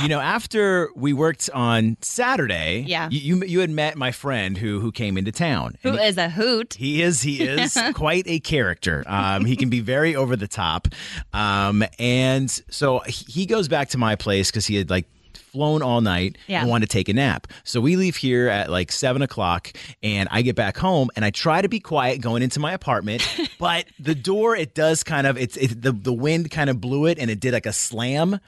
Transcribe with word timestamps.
You 0.00 0.08
know, 0.08 0.20
after 0.20 0.88
we 0.96 1.12
worked 1.12 1.50
on 1.52 1.98
Saturday, 2.00 2.84
Yeah. 2.86 3.08
you 3.10 3.36
you, 3.36 3.44
you 3.44 3.60
had 3.60 3.68
met 3.70 3.96
my 3.96 4.10
friend 4.10 4.56
who 4.56 4.80
who 4.80 4.90
came 4.90 5.18
into 5.18 5.32
town. 5.32 5.76
Who 5.82 5.90
And 5.90 6.00
is 6.00 6.16
a 6.16 6.30
hoot? 6.30 6.74
He 6.74 7.02
is. 7.02 7.20
He 7.20 7.42
is 7.46 7.78
quite 7.94 8.24
a 8.26 8.40
character. 8.40 9.04
Um, 9.06 9.44
he 9.44 9.54
can 9.56 9.68
be 9.68 9.80
very 9.80 10.16
over 10.16 10.34
the 10.34 10.48
top, 10.48 10.88
um, 11.34 11.84
and 11.98 12.50
so 12.70 13.00
he 13.00 13.44
goes 13.44 13.68
back 13.68 13.90
to 13.90 13.98
my 13.98 14.16
place 14.16 14.50
because 14.50 14.66
he 14.66 14.76
had 14.76 14.88
like 14.88 15.06
flown 15.52 15.82
all 15.82 16.00
night 16.00 16.38
Yeah. 16.46 16.60
and 16.62 16.68
wanted 16.70 16.88
to 16.88 16.92
take 16.92 17.08
a 17.08 17.12
nap. 17.12 17.46
So 17.64 17.80
we 17.80 17.96
leave 17.96 18.16
here 18.16 18.48
at 18.48 18.70
like 18.70 18.90
seven 18.90 19.22
o'clock, 19.22 19.72
and 20.02 20.28
I 20.32 20.42
get 20.42 20.56
back 20.56 20.76
home 20.76 21.10
and 21.14 21.24
I 21.24 21.30
try 21.30 21.60
to 21.62 21.68
be 21.68 21.78
quiet 21.80 22.20
going 22.20 22.42
into 22.42 22.58
my 22.60 22.72
apartment, 22.72 23.22
but 23.58 23.84
the 23.98 24.14
door 24.14 24.56
it 24.56 24.74
does 24.74 25.02
kind 25.02 25.26
of 25.26 25.36
it's 25.36 25.56
it, 25.56 25.80
the 25.82 25.92
the 25.92 26.12
wind 26.12 26.50
kind 26.50 26.70
of 26.70 26.80
blew 26.80 27.06
it 27.06 27.18
and 27.18 27.30
it 27.30 27.38
did 27.40 27.52
like 27.52 27.66
a 27.66 27.72
slam. 27.72 28.40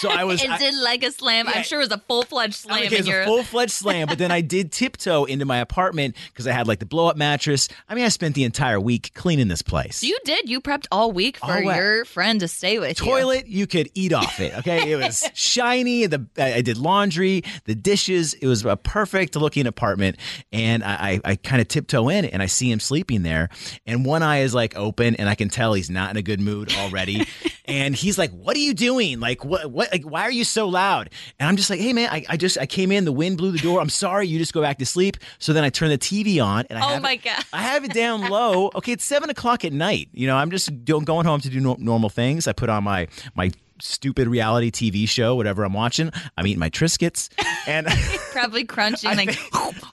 So 0.00 0.08
I 0.10 0.24
was. 0.24 0.42
It 0.42 0.50
I- 0.50 0.58
did 0.58 0.74
like 0.82 1.02
a 1.04 1.10
slam. 1.12 1.46
Yeah. 1.46 1.52
I'm 1.56 1.62
sure 1.64 1.80
it 1.80 1.84
was 1.84 1.92
a 1.92 1.98
full 2.08 2.22
fledged 2.24 2.54
slam 2.54 2.78
Okay, 2.78 2.86
in 2.86 2.92
it's 3.00 3.08
your. 3.08 3.22
a 3.22 3.24
full 3.24 3.42
fledged 3.42 3.72
slam, 3.72 4.06
but 4.08 4.18
then 4.18 4.30
I 4.32 4.40
did 4.40 4.72
tiptoe 4.72 5.24
into 5.24 5.44
my 5.44 5.58
apartment 5.58 6.16
because 6.32 6.46
I 6.46 6.52
had 6.52 6.66
like 6.66 6.78
the 6.80 6.86
blow 6.86 7.06
up 7.06 7.16
mattress. 7.16 7.68
I 7.88 7.94
mean, 7.94 8.04
I 8.04 8.08
spent 8.08 8.34
the 8.34 8.44
entire 8.44 8.80
week 8.80 9.12
cleaning 9.14 9.48
this 9.48 9.62
place. 9.62 10.02
you 10.02 10.18
did. 10.24 10.48
You 10.48 10.60
prepped 10.60 10.86
all 10.90 11.12
week 11.12 11.36
for 11.38 11.52
All 11.52 11.60
your 11.60 12.04
friend 12.04 12.40
to 12.40 12.48
stay 12.48 12.78
with 12.78 13.00
you. 13.00 13.06
Toilet, 13.06 13.46
you 13.46 13.66
could 13.66 13.88
eat 13.94 14.12
off 14.12 14.40
it. 14.40 14.56
Okay, 14.58 14.90
it 14.92 14.96
was 14.96 15.28
shiny. 15.34 16.06
The 16.06 16.26
uh, 16.38 16.42
I 16.52 16.62
I 16.62 16.64
did 16.64 16.78
laundry, 16.78 17.42
the 17.64 17.74
dishes. 17.74 18.34
It 18.34 18.46
was 18.46 18.64
a 18.64 18.76
perfect 18.76 19.34
looking 19.34 19.66
apartment, 19.66 20.16
and 20.52 20.84
I, 20.84 21.20
I, 21.24 21.32
I 21.32 21.36
kind 21.36 21.60
of 21.60 21.66
tiptoe 21.68 22.08
in, 22.08 22.24
and 22.24 22.40
I 22.42 22.46
see 22.46 22.70
him 22.70 22.78
sleeping 22.78 23.22
there, 23.24 23.48
and 23.86 24.04
one 24.04 24.22
eye 24.22 24.38
is 24.42 24.54
like 24.54 24.76
open, 24.76 25.16
and 25.16 25.28
I 25.28 25.34
can 25.34 25.48
tell 25.48 25.74
he's 25.74 25.90
not 25.90 26.10
in 26.10 26.16
a 26.16 26.22
good 26.22 26.40
mood 26.40 26.72
already. 26.76 27.26
and 27.64 27.94
he's 27.96 28.16
like, 28.18 28.30
"What 28.30 28.56
are 28.56 28.60
you 28.60 28.74
doing? 28.74 29.18
Like, 29.18 29.44
what? 29.44 29.70
What? 29.72 29.90
Like, 29.90 30.04
why 30.04 30.22
are 30.22 30.30
you 30.30 30.44
so 30.44 30.68
loud?" 30.68 31.10
And 31.40 31.48
I'm 31.48 31.56
just 31.56 31.68
like, 31.70 31.80
"Hey, 31.80 31.92
man, 31.92 32.08
I, 32.12 32.24
I 32.28 32.36
just 32.36 32.58
I 32.58 32.66
came 32.66 32.92
in. 32.92 33.04
The 33.04 33.12
wind 33.12 33.38
blew 33.38 33.50
the 33.50 33.58
door. 33.58 33.80
I'm 33.80 33.88
sorry. 33.88 34.28
You 34.28 34.38
just 34.38 34.52
go 34.52 34.62
back 34.62 34.78
to 34.78 34.86
sleep." 34.86 35.16
So 35.40 35.52
then 35.52 35.64
I 35.64 35.70
turn 35.70 35.88
the 35.88 35.98
TV 35.98 36.44
on, 36.44 36.64
and 36.70 36.78
I 36.78 36.84
Oh 36.86 36.88
have 36.94 37.02
my 37.02 37.12
it- 37.14 37.24
God. 37.24 37.44
I 37.52 37.62
have 37.62 37.84
it 37.84 37.92
down 37.92 38.28
low. 38.28 38.70
Okay, 38.76 38.92
it's 38.92 39.04
seven 39.04 39.30
o'clock 39.30 39.64
at 39.64 39.72
night. 39.72 40.08
You 40.12 40.26
know, 40.28 40.36
I'm 40.36 40.50
just 40.50 40.70
going 40.84 41.06
home 41.26 41.40
to 41.40 41.48
do 41.50 41.60
no- 41.60 41.76
normal 41.80 42.08
things. 42.10 42.46
I 42.46 42.52
put 42.52 42.68
on 42.68 42.84
my 42.84 43.08
my 43.34 43.50
stupid 43.82 44.28
reality 44.28 44.70
TV 44.70 45.08
show, 45.08 45.34
whatever 45.34 45.64
I'm 45.64 45.72
watching. 45.72 46.10
I'm 46.36 46.46
eating 46.46 46.60
my 46.60 46.70
Triscuits, 46.70 47.28
and 47.66 47.86
Probably 48.32 48.64
crunching. 48.64 49.10
like, 49.16 49.38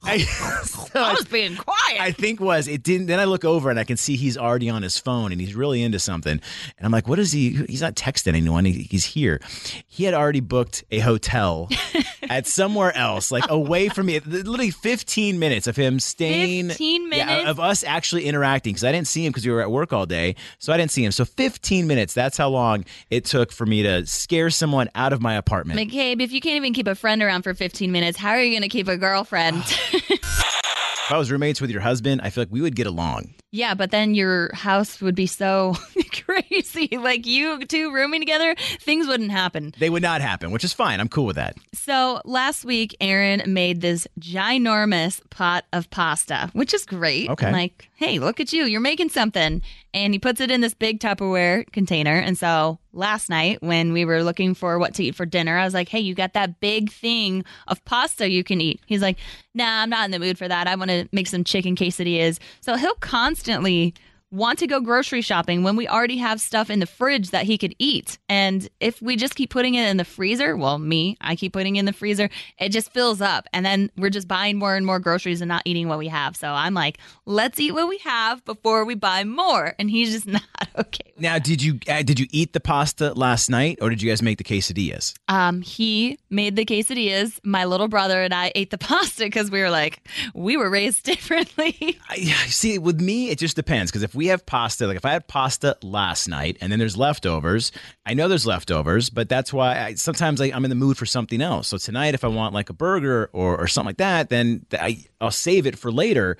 I, 0.03 0.17
so 0.63 0.87
I 0.95 1.09
I, 1.09 1.13
was 1.13 1.25
being 1.25 1.55
quiet. 1.55 1.99
I 1.99 2.11
think 2.11 2.39
was 2.39 2.67
it 2.67 2.83
didn't. 2.83 3.07
Then 3.07 3.19
I 3.19 3.25
look 3.25 3.43
over 3.43 3.69
and 3.69 3.79
I 3.79 3.83
can 3.83 3.97
see 3.97 4.15
he's 4.15 4.37
already 4.37 4.69
on 4.69 4.81
his 4.81 4.97
phone 4.97 5.31
and 5.31 5.41
he's 5.41 5.55
really 5.55 5.81
into 5.83 5.99
something. 5.99 6.31
And 6.31 6.85
I'm 6.85 6.91
like, 6.91 7.07
what 7.07 7.19
is 7.19 7.31
he? 7.31 7.65
He's 7.67 7.81
not 7.81 7.95
texting 7.95 8.35
anyone. 8.35 8.65
He, 8.65 8.83
he's 8.89 9.05
here. 9.05 9.41
He 9.87 10.03
had 10.05 10.13
already 10.13 10.39
booked 10.39 10.83
a 10.91 10.99
hotel 10.99 11.69
at 12.29 12.47
somewhere 12.47 12.95
else, 12.95 13.31
like 13.31 13.49
away 13.49 13.89
from 13.89 14.05
me. 14.05 14.19
Literally 14.19 14.71
15 14.71 15.39
minutes 15.39 15.67
of 15.67 15.75
him 15.75 15.99
staying. 15.99 16.69
15 16.69 17.11
Yeah, 17.11 17.25
minutes? 17.25 17.49
of 17.49 17.59
us 17.59 17.83
actually 17.83 18.25
interacting 18.25 18.73
because 18.73 18.83
I 18.83 18.91
didn't 18.91 19.07
see 19.07 19.25
him 19.25 19.31
because 19.31 19.45
we 19.45 19.51
were 19.51 19.61
at 19.61 19.71
work 19.71 19.91
all 19.93 20.05
day, 20.05 20.35
so 20.59 20.71
I 20.71 20.77
didn't 20.77 20.91
see 20.91 21.03
him. 21.03 21.11
So 21.11 21.25
15 21.25 21.87
minutes. 21.87 22.13
That's 22.13 22.37
how 22.37 22.49
long 22.49 22.85
it 23.09 23.25
took 23.25 23.51
for 23.51 23.65
me 23.65 23.78
to 23.83 24.05
scare 24.05 24.49
someone 24.49 24.89
out 24.95 25.13
of 25.13 25.21
my 25.21 25.35
apartment. 25.35 25.79
McCabe, 25.79 26.21
if 26.21 26.31
you 26.31 26.41
can't 26.41 26.55
even 26.57 26.73
keep 26.73 26.87
a 26.87 26.95
friend 26.95 27.21
around 27.21 27.43
for 27.43 27.53
15 27.53 27.91
minutes, 27.91 28.17
how 28.17 28.29
are 28.31 28.41
you 28.41 28.51
going 28.51 28.61
to 28.63 28.69
keep 28.69 28.87
a 28.87 28.97
girlfriend? 28.97 29.57
if 29.93 31.11
I 31.11 31.17
was 31.17 31.31
roommates 31.31 31.59
with 31.61 31.69
your 31.71 31.81
husband, 31.81 32.21
I 32.23 32.29
feel 32.29 32.43
like 32.43 32.51
we 32.51 32.61
would 32.61 32.75
get 32.75 32.87
along. 32.87 33.33
yeah, 33.51 33.73
but 33.73 33.89
then 33.91 34.13
your 34.13 34.53
house 34.53 35.01
would 35.01 35.15
be 35.15 35.25
so 35.25 35.75
crazy. 36.25 36.89
Like 36.97 37.25
you 37.25 37.65
two 37.65 37.91
rooming 37.91 38.21
together, 38.21 38.55
things 38.81 39.07
wouldn't 39.07 39.31
happen. 39.31 39.73
They 39.79 39.89
would 39.89 40.03
not 40.03 40.21
happen, 40.21 40.51
which 40.51 40.63
is 40.63 40.71
fine. 40.73 40.99
I'm 40.99 41.09
cool 41.09 41.25
with 41.25 41.37
that. 41.37 41.55
So 41.73 42.21
last 42.25 42.63
week, 42.63 42.95
Aaron 43.01 43.41
made 43.51 43.81
this 43.81 44.07
ginormous 44.19 45.21
pot 45.31 45.65
of 45.73 45.89
pasta, 45.89 46.49
which 46.53 46.73
is 46.73 46.85
great. 46.85 47.29
Okay. 47.29 47.47
I'm 47.47 47.53
like, 47.53 47.89
hey, 47.95 48.19
look 48.19 48.39
at 48.39 48.53
you. 48.53 48.65
You're 48.65 48.79
making 48.81 49.09
something. 49.09 49.61
And 49.93 50.13
he 50.13 50.19
puts 50.19 50.39
it 50.39 50.51
in 50.51 50.61
this 50.61 50.75
big 50.75 50.99
Tupperware 50.99 51.69
container. 51.71 52.13
And 52.13 52.37
so 52.37 52.77
last 52.93 53.29
night, 53.29 53.61
when 53.63 53.91
we 53.91 54.05
were 54.05 54.23
looking 54.23 54.53
for 54.53 54.77
what 54.77 54.93
to 54.95 55.03
eat 55.03 55.15
for 55.15 55.25
dinner, 55.25 55.57
I 55.57 55.65
was 55.65 55.73
like, 55.73 55.89
hey, 55.89 55.99
you 55.99 56.13
got 56.13 56.33
that 56.33 56.59
big 56.59 56.91
thing 56.91 57.43
of 57.67 57.83
pasta 57.85 58.29
you 58.29 58.43
can 58.43 58.61
eat. 58.61 58.81
He's 58.85 59.01
like, 59.01 59.17
nah, 59.55 59.81
I'm 59.81 59.89
not 59.89 60.05
in 60.05 60.11
the 60.11 60.19
mood 60.19 60.37
for 60.37 60.47
that. 60.47 60.67
I 60.67 60.75
want 60.75 60.91
to 60.91 61.09
make 61.11 61.27
some 61.27 61.43
chicken 61.43 61.75
quesadillas. 61.75 62.37
So 62.61 62.75
he'll 62.75 62.93
constantly 62.95 63.95
want 64.31 64.59
to 64.59 64.67
go 64.67 64.79
grocery 64.79 65.21
shopping 65.21 65.63
when 65.63 65.75
we 65.75 65.87
already 65.87 66.17
have 66.17 66.39
stuff 66.39 66.69
in 66.69 66.79
the 66.79 66.85
fridge 66.85 67.31
that 67.31 67.45
he 67.45 67.57
could 67.57 67.75
eat. 67.79 68.17
And 68.29 68.67
if 68.79 69.01
we 69.01 69.15
just 69.15 69.35
keep 69.35 69.49
putting 69.49 69.75
it 69.75 69.87
in 69.87 69.97
the 69.97 70.05
freezer, 70.05 70.55
well, 70.55 70.77
me, 70.77 71.17
I 71.21 71.35
keep 71.35 71.53
putting 71.53 71.75
it 71.75 71.79
in 71.79 71.85
the 71.85 71.93
freezer, 71.93 72.29
it 72.59 72.69
just 72.69 72.91
fills 72.91 73.21
up. 73.21 73.47
And 73.53 73.65
then 73.65 73.89
we're 73.97 74.09
just 74.09 74.27
buying 74.27 74.57
more 74.57 74.75
and 74.75 74.85
more 74.85 74.99
groceries 74.99 75.41
and 75.41 75.49
not 75.49 75.63
eating 75.65 75.87
what 75.87 75.97
we 75.97 76.07
have. 76.07 76.35
So 76.35 76.47
I'm 76.47 76.73
like, 76.73 76.99
let's 77.25 77.59
eat 77.59 77.71
what 77.71 77.87
we 77.87 77.97
have 77.99 78.43
before 78.45 78.85
we 78.85 78.95
buy 78.95 79.23
more. 79.23 79.75
And 79.79 79.89
he's 79.89 80.11
just 80.11 80.27
not 80.27 80.43
okay. 80.77 81.11
with 81.15 81.23
Now, 81.23 81.39
did 81.39 81.61
you 81.61 81.79
uh, 81.87 82.03
did 82.03 82.19
you 82.19 82.27
eat 82.31 82.53
the 82.53 82.59
pasta 82.59 83.13
last 83.13 83.49
night, 83.49 83.79
or 83.81 83.89
did 83.89 84.01
you 84.01 84.09
guys 84.09 84.21
make 84.21 84.37
the 84.37 84.43
quesadillas? 84.43 85.15
Um, 85.27 85.61
he 85.61 86.19
made 86.29 86.55
the 86.55 86.65
quesadillas. 86.65 87.39
My 87.43 87.65
little 87.65 87.87
brother 87.87 88.21
and 88.21 88.33
I 88.33 88.51
ate 88.55 88.69
the 88.69 88.77
pasta 88.89 89.23
because 89.23 89.51
we 89.51 89.61
were 89.61 89.69
like, 89.69 90.07
we 90.33 90.57
were 90.57 90.69
raised 90.69 91.03
differently. 91.03 91.99
I, 92.09 92.17
see, 92.47 92.77
with 92.77 93.01
me, 93.01 93.29
it 93.29 93.39
just 93.39 93.55
depends. 93.55 93.91
Because 93.91 94.03
if 94.03 94.15
we 94.19 94.27
have 94.27 94.45
pasta, 94.45 94.85
like 94.85 94.97
if 94.97 95.05
I 95.05 95.11
had 95.11 95.29
pasta 95.29 95.77
last 95.81 96.27
night 96.27 96.57
and 96.59 96.69
then 96.69 96.77
there's 96.77 96.97
leftovers, 96.97 97.71
I 98.05 98.13
know 98.13 98.27
there's 98.27 98.45
leftovers, 98.45 99.09
but 99.09 99.29
that's 99.29 99.53
why 99.53 99.79
I, 99.79 99.93
sometimes 99.93 100.41
I, 100.41 100.47
I'm 100.47 100.65
in 100.65 100.69
the 100.69 100.75
mood 100.75 100.97
for 100.97 101.05
something 101.05 101.41
else. 101.41 101.69
So 101.69 101.77
tonight, 101.77 102.15
if 102.15 102.25
I 102.25 102.27
want 102.27 102.53
like 102.53 102.69
a 102.69 102.73
burger 102.73 103.29
or, 103.31 103.57
or 103.57 103.67
something 103.67 103.87
like 103.87 103.97
that, 103.99 104.27
then 104.27 104.65
I, 104.73 105.05
I'll 105.21 105.31
save 105.31 105.65
it 105.65 105.79
for 105.79 105.89
later. 105.89 106.37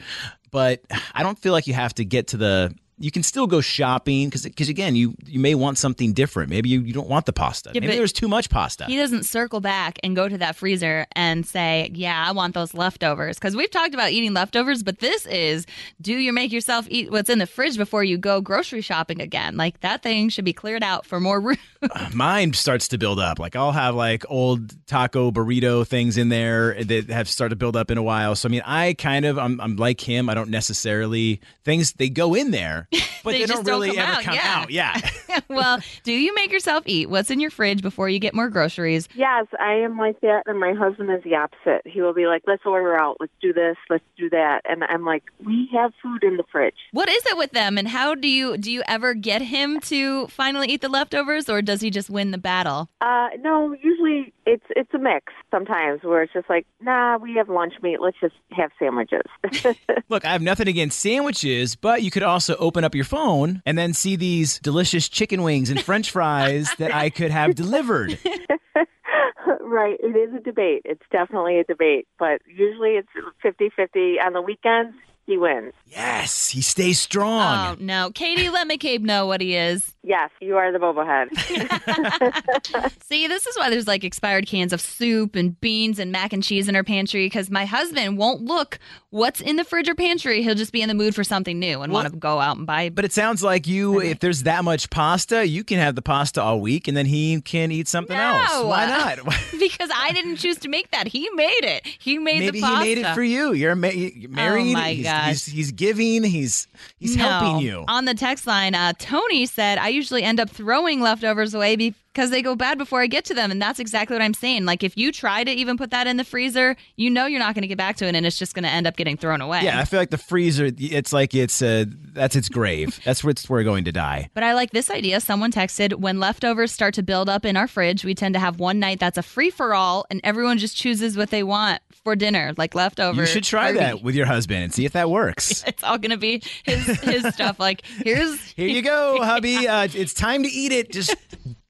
But 0.51 0.81
I 1.13 1.23
don't 1.23 1.39
feel 1.39 1.53
like 1.53 1.67
you 1.67 1.73
have 1.73 1.95
to 1.95 2.03
get 2.03 2.27
to 2.27 2.37
the. 2.37 2.75
You 2.99 3.11
can 3.11 3.23
still 3.23 3.47
go 3.47 3.61
shopping 3.61 4.27
because, 4.27 4.43
because 4.43 4.69
again, 4.69 4.95
you 4.95 5.15
you 5.25 5.39
may 5.39 5.55
want 5.55 5.77
something 5.77 6.13
different. 6.13 6.49
Maybe 6.49 6.69
you, 6.69 6.81
you 6.81 6.93
don't 6.93 7.07
want 7.07 7.25
the 7.25 7.33
pasta. 7.33 7.71
Yeah, 7.73 7.81
Maybe 7.81 7.95
there's 7.95 8.13
too 8.13 8.27
much 8.27 8.49
pasta. 8.49 8.85
He 8.85 8.97
doesn't 8.97 9.23
circle 9.23 9.61
back 9.61 9.99
and 10.03 10.15
go 10.15 10.27
to 10.27 10.37
that 10.39 10.55
freezer 10.55 11.05
and 11.13 11.45
say, 11.45 11.89
Yeah, 11.93 12.23
I 12.27 12.31
want 12.33 12.53
those 12.53 12.73
leftovers. 12.73 13.37
Because 13.37 13.55
we've 13.55 13.71
talked 13.71 13.93
about 13.93 14.11
eating 14.11 14.33
leftovers, 14.33 14.83
but 14.83 14.99
this 14.99 15.25
is 15.25 15.65
do 16.01 16.13
you 16.13 16.33
make 16.33 16.51
yourself 16.51 16.87
eat 16.89 17.11
what's 17.11 17.29
in 17.29 17.39
the 17.39 17.47
fridge 17.47 17.77
before 17.77 18.03
you 18.03 18.17
go 18.17 18.41
grocery 18.41 18.81
shopping 18.81 19.21
again? 19.21 19.55
Like 19.57 19.79
that 19.81 20.03
thing 20.03 20.29
should 20.29 20.45
be 20.45 20.53
cleared 20.53 20.83
out 20.83 21.05
for 21.05 21.19
more 21.19 21.39
room. 21.39 21.57
Uh, 21.81 22.09
mine 22.13 22.51
starts 22.51 22.89
to 22.89 22.97
build 22.97 23.21
up. 23.21 23.39
Like 23.39 23.55
I'll 23.55 23.71
have 23.71 23.95
like 23.95 24.25
old 24.29 24.85
taco 24.85 25.31
burrito 25.31 25.87
things 25.87 26.17
in 26.17 26.27
there 26.27 26.83
that 26.83 27.09
have 27.09 27.29
started 27.29 27.51
to 27.51 27.55
build 27.55 27.77
up 27.77 27.89
in 27.89 27.97
a 27.97 28.03
while. 28.03 28.35
So 28.35 28.49
I 28.49 28.51
mean, 28.51 28.63
I 28.65 28.95
kind 28.95 29.23
of 29.23 29.39
I'm, 29.39 29.61
I'm 29.61 29.77
like 29.77 30.01
him. 30.01 30.29
I 30.29 30.33
don't 30.33 30.49
necessarily 30.49 31.39
things 31.63 31.93
they 31.93 32.09
go 32.09 32.33
in 32.35 32.51
there, 32.51 32.88
but 33.23 33.31
They 33.31 33.39
they, 33.39 33.45
just 33.45 33.53
don't 33.53 33.65
don't 33.65 33.81
really 33.81 33.95
come 33.95 34.03
ever 34.03 34.11
out, 34.11 34.23
come 34.23 34.33
yeah. 34.35 34.55
out. 34.55 34.71
Yeah. 34.71 35.39
well, 35.47 35.79
do 36.03 36.11
you 36.11 36.33
make 36.33 36.51
yourself 36.51 36.83
eat 36.85 37.09
what's 37.09 37.29
in 37.29 37.39
your 37.39 37.51
fridge 37.51 37.81
before 37.81 38.09
you 38.09 38.19
get 38.19 38.33
more 38.33 38.49
groceries? 38.49 39.07
Yes, 39.15 39.47
I 39.59 39.73
am 39.73 39.97
like 39.97 40.21
that, 40.21 40.43
and 40.45 40.59
my 40.59 40.73
husband 40.73 41.11
is 41.11 41.23
the 41.23 41.35
opposite. 41.35 41.81
He 41.85 42.01
will 42.01 42.13
be 42.13 42.27
like, 42.27 42.43
"Let's 42.47 42.65
order 42.65 42.99
out. 42.99 43.17
Let's 43.19 43.33
do 43.41 43.53
this. 43.53 43.77
Let's 43.89 44.03
do 44.17 44.29
that," 44.31 44.61
and 44.65 44.83
I'm 44.85 45.05
like, 45.05 45.23
"We 45.45 45.69
have 45.73 45.93
food 46.01 46.23
in 46.23 46.37
the 46.37 46.43
fridge." 46.51 46.75
What 46.91 47.09
is 47.09 47.25
it 47.25 47.37
with 47.37 47.51
them 47.51 47.77
and 47.77 47.87
how 47.87 48.15
do 48.15 48.27
you 48.27 48.57
do 48.57 48.71
you 48.71 48.81
ever 48.87 49.13
get 49.13 49.41
him 49.41 49.79
to 49.81 50.27
finally 50.27 50.67
eat 50.67 50.81
the 50.81 50.89
leftovers 50.89 51.49
or 51.49 51.61
does 51.61 51.81
he 51.81 51.89
just 51.89 52.09
win 52.09 52.31
the 52.31 52.37
battle? 52.37 52.89
Uh, 53.01 53.29
no, 53.41 53.75
usually 53.81 54.33
it's 54.45 54.65
it's 54.71 54.93
a 54.93 54.97
mix. 54.97 55.33
Sometimes 55.51 56.03
where 56.03 56.23
it's 56.23 56.33
just 56.33 56.49
like, 56.49 56.65
"Nah, 56.81 57.17
we 57.17 57.35
have 57.35 57.49
lunch 57.49 57.73
meat. 57.81 58.01
Let's 58.01 58.17
just 58.19 58.35
have 58.51 58.71
sandwiches." 58.79 59.21
Look, 60.09 60.25
I 60.25 60.31
have 60.31 60.41
nothing 60.41 60.67
against 60.67 60.99
sandwiches, 60.99 61.75
but 61.75 62.01
you 62.01 62.11
could 62.11 62.23
also 62.23 62.55
open 62.55 62.78
up 62.83 62.95
your 62.95 63.05
phone 63.05 63.61
and 63.65 63.77
then 63.77 63.93
see 63.93 64.15
these 64.15 64.59
delicious 64.59 65.09
chicken 65.09 65.43
wings 65.43 65.69
and 65.69 65.81
French 65.81 66.11
fries 66.11 66.69
that 66.77 66.93
I 66.93 67.09
could 67.09 67.31
have 67.31 67.55
delivered. 67.55 68.17
right. 69.61 69.97
It 70.01 70.15
is 70.15 70.33
a 70.35 70.39
debate. 70.39 70.81
It's 70.85 71.03
definitely 71.11 71.59
a 71.59 71.63
debate, 71.63 72.07
but 72.17 72.41
usually 72.47 72.91
it's 72.91 73.09
50-50 73.43 74.15
on 74.23 74.33
the 74.33 74.41
weekends. 74.41 74.95
He 75.29 75.37
wins. 75.37 75.73
Yes, 75.85 76.49
he 76.49 76.63
stays 76.63 76.99
strong. 76.99 77.77
Oh 77.77 77.77
no. 77.79 78.09
Katie, 78.15 78.49
let 78.49 78.67
McCabe 78.67 79.01
know 79.01 79.27
what 79.27 79.41
he 79.41 79.55
is. 79.55 79.93
Yes, 80.01 80.31
you 80.41 80.57
are 80.57 80.71
the 80.71 80.79
Bobo 80.79 81.05
head. 81.05 81.27
See, 83.03 83.27
this 83.27 83.45
is 83.45 83.55
why 83.55 83.69
there's 83.69 83.85
like 83.85 84.03
expired 84.03 84.47
cans 84.47 84.73
of 84.73 84.81
soup 84.81 85.35
and 85.35 85.61
beans 85.61 85.99
and 85.99 86.11
mac 86.11 86.33
and 86.33 86.41
cheese 86.41 86.67
in 86.67 86.75
our 86.75 86.83
pantry 86.83 87.27
because 87.27 87.51
my 87.51 87.65
husband 87.65 88.17
won't 88.17 88.41
look 88.41 88.79
what's 89.11 89.41
in 89.41 89.55
the 89.55 89.63
fridge 89.63 89.89
or 89.89 89.95
pantry, 89.95 90.43
he'll 90.43 90.55
just 90.55 90.71
be 90.71 90.81
in 90.81 90.87
the 90.87 90.93
mood 90.93 91.15
for 91.15 91.23
something 91.23 91.57
new 91.59 91.81
and 91.81 91.91
Well- 91.91 92.03
want 92.03 92.13
to 92.13 92.19
go 92.19 92.39
out 92.39 92.57
and 92.57 92.65
buy. 92.67 92.89
But 92.89 93.05
it 93.05 93.11
sounds 93.13 93.41
like 93.43 93.67
you, 93.67 93.99
if 94.01 94.19
there's 94.19 94.43
that 94.43 94.63
much 94.63 94.89
pasta, 94.89 95.47
you 95.47 95.63
can 95.63 95.79
have 95.79 95.95
the 95.95 96.01
pasta 96.01 96.41
all 96.41 96.59
week, 96.61 96.87
and 96.87 96.95
then 96.95 97.05
he 97.05 97.41
can 97.41 97.71
eat 97.71 97.87
something 97.87 98.15
else. 98.15 98.63
Why 98.65 98.85
not? 98.87 99.17
because 99.59 99.89
I 99.95 100.11
didn't 100.13 100.37
choose 100.37 100.57
to 100.59 100.69
make 100.69 100.91
that. 100.91 101.07
He 101.07 101.29
made 101.33 101.63
it. 101.63 101.85
He 101.99 102.17
made 102.19 102.39
Maybe 102.39 102.61
the 102.61 102.67
he 102.67 102.79
made 102.79 102.97
it 102.99 103.13
for 103.13 103.23
you. 103.23 103.53
You're, 103.53 103.75
ma- 103.75 103.87
you're 103.87 104.29
married. 104.29 104.73
my 104.73 104.91
he's, 104.93 105.05
gosh. 105.05 105.27
He's, 105.29 105.45
he's 105.45 105.71
giving. 105.71 106.23
He's 106.23 106.67
he's 106.99 107.15
No. 107.15 107.27
helping 107.27 107.65
you. 107.65 107.85
On 107.87 108.05
the 108.05 108.13
text 108.13 108.45
line, 108.47 108.75
uh, 108.75 108.93
Tony 108.99 109.45
said, 109.45 109.77
I 109.77 109.89
usually 109.89 110.23
end 110.23 110.39
up 110.39 110.49
throwing 110.49 111.01
leftovers 111.01 111.53
away 111.53 111.75
because 112.13 112.29
they 112.29 112.41
go 112.41 112.55
bad 112.55 112.77
before 112.77 113.01
I 113.01 113.07
get 113.07 113.25
to 113.25 113.33
them. 113.33 113.51
And 113.51 113.61
that's 113.61 113.79
exactly 113.79 114.15
what 114.15 114.21
I'm 114.21 114.33
saying. 114.33 114.65
Like, 114.65 114.83
if 114.83 114.97
you 114.97 115.11
try 115.11 115.43
to 115.43 115.51
even 115.51 115.77
put 115.77 115.91
that 115.91 116.07
in 116.07 116.17
the 116.17 116.23
freezer, 116.23 116.75
you 116.95 117.09
know 117.09 117.25
you're 117.25 117.39
not 117.39 117.55
going 117.55 117.61
to 117.61 117.67
get 117.67 117.77
back 117.77 117.97
to 117.97 118.05
it 118.05 118.15
and 118.15 118.25
it's 118.25 118.37
just 118.37 118.53
going 118.53 118.63
to 118.63 118.69
end 118.69 118.87
up 118.87 118.97
getting 118.97 119.17
thrown 119.17 119.41
away. 119.41 119.61
Yeah, 119.63 119.79
I 119.79 119.85
feel 119.85 119.99
like 119.99 120.09
the 120.09 120.17
freezer. 120.17 120.69
It's 120.77 121.13
like 121.13 121.33
it's 121.33 121.61
uh, 121.61 121.85
that's 121.87 122.35
its 122.35 122.49
grave. 122.49 122.99
that's 123.05 123.23
where 123.23 123.31
it's 123.31 123.49
we're 123.49 123.63
going 123.63 123.85
to 123.85 123.91
die. 123.91 124.29
But 124.33 124.43
I 124.43 124.53
like 124.53 124.71
this 124.71 124.89
idea. 124.89 125.19
Someone 125.21 125.51
texted 125.51 125.95
when 125.95 126.19
leftovers 126.19 126.71
start 126.71 126.93
to 126.95 127.03
build 127.03 127.29
up 127.29 127.45
in 127.45 127.57
our 127.57 127.67
fridge, 127.67 128.03
we 128.03 128.15
tend 128.15 128.33
to 128.33 128.39
have 128.39 128.59
one 128.59 128.79
night 128.79 128.99
that's 128.99 129.17
a 129.17 129.23
free 129.23 129.49
for 129.49 129.73
all 129.73 130.05
and 130.09 130.21
everyone 130.23 130.57
just 130.57 130.75
chooses 130.75 131.17
what 131.17 131.29
they 131.29 131.43
want 131.43 131.81
for 132.03 132.15
dinner, 132.15 132.53
like 132.57 132.75
leftovers. 132.75 133.17
You 133.17 133.25
should 133.25 133.43
try 133.43 133.71
that 133.73 134.01
with 134.01 134.15
your 134.15 134.25
husband 134.25 134.63
and 134.63 134.73
see 134.73 134.85
if 134.85 134.93
that 134.93 135.09
works. 135.09 135.63
It's 135.69 135.83
all 135.83 135.97
going 135.97 136.11
to 136.11 136.17
be 136.17 136.41
his 136.63 136.85
his 137.01 137.33
stuff. 137.33 137.59
Like, 137.59 137.85
here's 138.03 138.39
Here 138.55 138.67
you 138.67 138.81
go, 138.81 139.21
hubby. 139.21 139.67
Uh, 139.67 139.87
it's 139.93 140.13
time 140.13 140.43
to 140.43 140.49
eat 140.49 140.71
it. 140.71 140.91
Just 140.91 141.15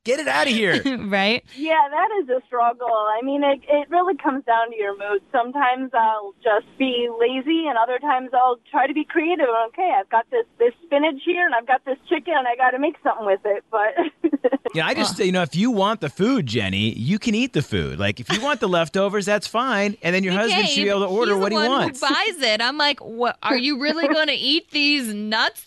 get 0.04 0.20
it 0.20 0.28
out 0.28 0.48
of 0.48 0.54
here. 0.54 0.82
right. 1.08 1.44
Yeah, 1.56 1.88
that 1.90 2.10
is 2.22 2.30
a 2.30 2.42
struggle. 2.48 2.88
I 2.88 3.22
mean, 3.24 3.44
it, 3.44 3.62
it 3.68 3.90
really 3.90 4.16
comes 4.18 4.44
down 4.46 4.72
to 4.72 4.78
your 4.78 4.98
mood. 4.98 5.22
Sometimes 5.32 5.92
I'll 5.94 6.34
just 6.44 6.66
be 6.78 7.10
lazy, 7.20 7.68
and 7.68 7.78
other 7.78 8.00
times 8.00 8.30
I'll 8.34 8.60
try 8.72 8.88
to 8.88 8.94
be 8.94 9.06
creative. 9.06 9.48
Okay, 9.70 9.94
I've 9.98 10.10
got 10.10 10.30
this 10.32 10.46
this 10.58 10.74
spinach 10.86 11.22
here, 11.26 11.46
and 11.46 11.56
I've 11.56 11.68
got 11.68 11.86
this 11.86 11.98
chicken, 12.08 12.34
and 12.38 12.48
I 12.48 12.56
got 12.56 12.72
to 12.72 12.80
make 12.80 12.96
something 13.04 13.26
with 13.26 13.42
it. 13.46 13.64
But 13.72 13.96
Yeah, 14.76 14.86
I 14.86 14.94
just 14.94 15.18
you 15.20 15.32
know 15.32 15.42
if 15.42 15.56
you 15.56 15.72
want 15.72 16.00
the 16.02 16.10
food, 16.10 16.46
Jenny, 16.46 16.94
you 16.94 17.18
can 17.18 17.34
eat 17.34 17.54
the 17.54 17.62
food. 17.62 17.98
Like 17.98 18.20
if 18.20 18.32
you 18.32 18.42
want 18.42 18.60
the 18.60 18.70
leftovers, 18.70 19.26
that's 19.26 19.48
fine. 19.48 19.98
And 20.04 20.14
then 20.14 20.24
your 20.24 20.34
husband 20.34 20.68
should 20.68 20.84
be 20.84 20.90
able 20.90 21.02
to 21.02 21.08
order 21.08 21.34
he's 21.34 21.42
what 21.42 21.50
the 21.50 21.62
he 21.62 21.68
one 21.68 21.80
wants. 21.80 22.02
Who 22.02 22.14
buys 22.14 22.42
it? 22.42 22.62
I'm 22.62 22.78
like, 22.78 23.00
what? 23.00 23.38
Are 23.42 23.58
you 23.58 23.82
really 23.82 24.08
going 24.14 24.28
to 24.28 24.34
eat 24.34 24.70
these 24.72 25.12
nuts? 25.14 25.64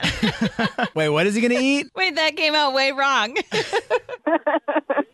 Wait, 0.95 1.09
what 1.09 1.27
is 1.27 1.35
he 1.35 1.41
gonna 1.41 1.55
eat? 1.59 1.91
Wait, 1.97 2.15
that 2.15 2.37
came 2.37 2.55
out 2.55 2.75
way 2.75 2.93
wrong. 2.93 3.37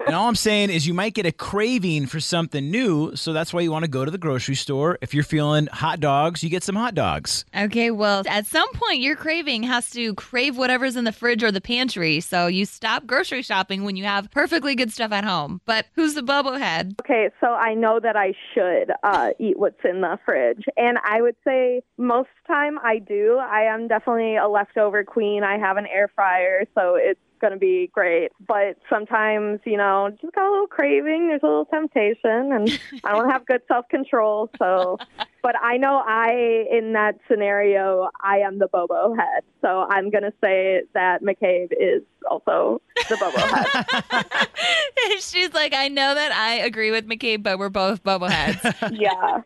And 0.08 0.14
all 0.16 0.26
I'm 0.26 0.36
saying 0.36 0.70
is 0.70 0.86
you 0.86 0.94
might 0.94 1.12
get 1.12 1.26
a 1.26 1.32
craving 1.32 2.06
for 2.06 2.18
something 2.18 2.70
new, 2.70 3.14
so 3.14 3.34
that's 3.34 3.52
why 3.52 3.60
you 3.60 3.70
want 3.70 3.84
to 3.84 3.90
go 3.90 4.06
to 4.06 4.10
the 4.10 4.16
grocery 4.16 4.54
store. 4.54 4.96
If 5.02 5.12
you're 5.12 5.22
feeling 5.22 5.66
hot 5.66 6.00
dogs, 6.00 6.42
you 6.42 6.48
get 6.48 6.62
some 6.62 6.76
hot 6.76 6.94
dogs. 6.94 7.44
okay, 7.54 7.90
well, 7.90 8.22
at 8.26 8.46
some 8.46 8.72
point, 8.72 9.00
your 9.00 9.16
craving 9.16 9.64
has 9.64 9.90
to 9.90 10.14
crave 10.14 10.56
whatever's 10.56 10.96
in 10.96 11.04
the 11.04 11.12
fridge 11.12 11.44
or 11.44 11.52
the 11.52 11.60
pantry. 11.60 12.20
So 12.20 12.46
you 12.46 12.64
stop 12.64 13.06
grocery 13.06 13.42
shopping 13.42 13.84
when 13.84 13.96
you 13.96 14.04
have 14.04 14.30
perfectly 14.30 14.74
good 14.74 14.90
stuff 14.90 15.12
at 15.12 15.24
home. 15.24 15.60
But 15.66 15.84
who's 15.94 16.14
the 16.14 16.22
Bobo 16.22 16.54
head? 16.54 16.94
Okay, 17.02 17.28
so 17.38 17.48
I 17.48 17.74
know 17.74 18.00
that 18.02 18.16
I 18.16 18.32
should 18.54 18.90
uh, 19.02 19.32
eat 19.38 19.58
what's 19.58 19.84
in 19.84 20.00
the 20.00 20.18
fridge, 20.24 20.64
and 20.78 20.96
I 21.04 21.20
would 21.20 21.36
say 21.44 21.82
most 21.98 22.30
time 22.46 22.78
I 22.82 22.98
do. 22.98 23.36
I 23.36 23.64
am 23.64 23.88
definitely 23.88 24.36
a 24.36 24.48
leftover 24.48 25.04
queen. 25.04 25.42
I 25.44 25.58
have 25.58 25.76
an 25.76 25.86
air 25.86 26.10
fryer, 26.16 26.64
so 26.74 26.94
it's 26.94 27.20
going 27.38 27.52
to 27.52 27.58
be 27.58 27.90
great. 27.92 28.30
But 28.46 28.76
sometimes, 28.90 29.60
you 29.64 29.76
know, 29.76 30.10
just 30.20 30.34
got 30.34 30.48
a 30.48 30.50
little 30.50 30.66
craving. 30.66 31.28
There's 31.28 31.42
a 31.42 31.46
little 31.46 31.64
temptation, 31.66 32.52
and 32.52 32.80
I 33.04 33.12
don't 33.12 33.30
have 33.30 33.46
good 33.46 33.62
self 33.68 33.88
control. 33.88 34.50
So, 34.58 34.98
but 35.42 35.54
I 35.60 35.76
know 35.76 36.02
I, 36.04 36.66
in 36.70 36.92
that 36.94 37.18
scenario, 37.28 38.10
I 38.22 38.38
am 38.38 38.58
the 38.58 38.68
Bobo 38.68 39.14
head. 39.14 39.42
So 39.60 39.86
I'm 39.90 40.10
going 40.10 40.24
to 40.24 40.32
say 40.42 40.82
that 40.94 41.22
McCabe 41.22 41.72
is 41.72 42.02
also 42.30 42.80
the 43.08 43.16
Bobo 43.16 43.38
head. 43.38 45.18
She's 45.20 45.52
like, 45.52 45.74
I 45.74 45.88
know 45.88 46.14
that 46.14 46.32
I 46.32 46.54
agree 46.56 46.90
with 46.90 47.06
McCabe, 47.06 47.42
but 47.42 47.58
we're 47.58 47.68
both 47.68 48.02
Bobo 48.02 48.26
heads. 48.26 48.60
yeah. 48.92 49.42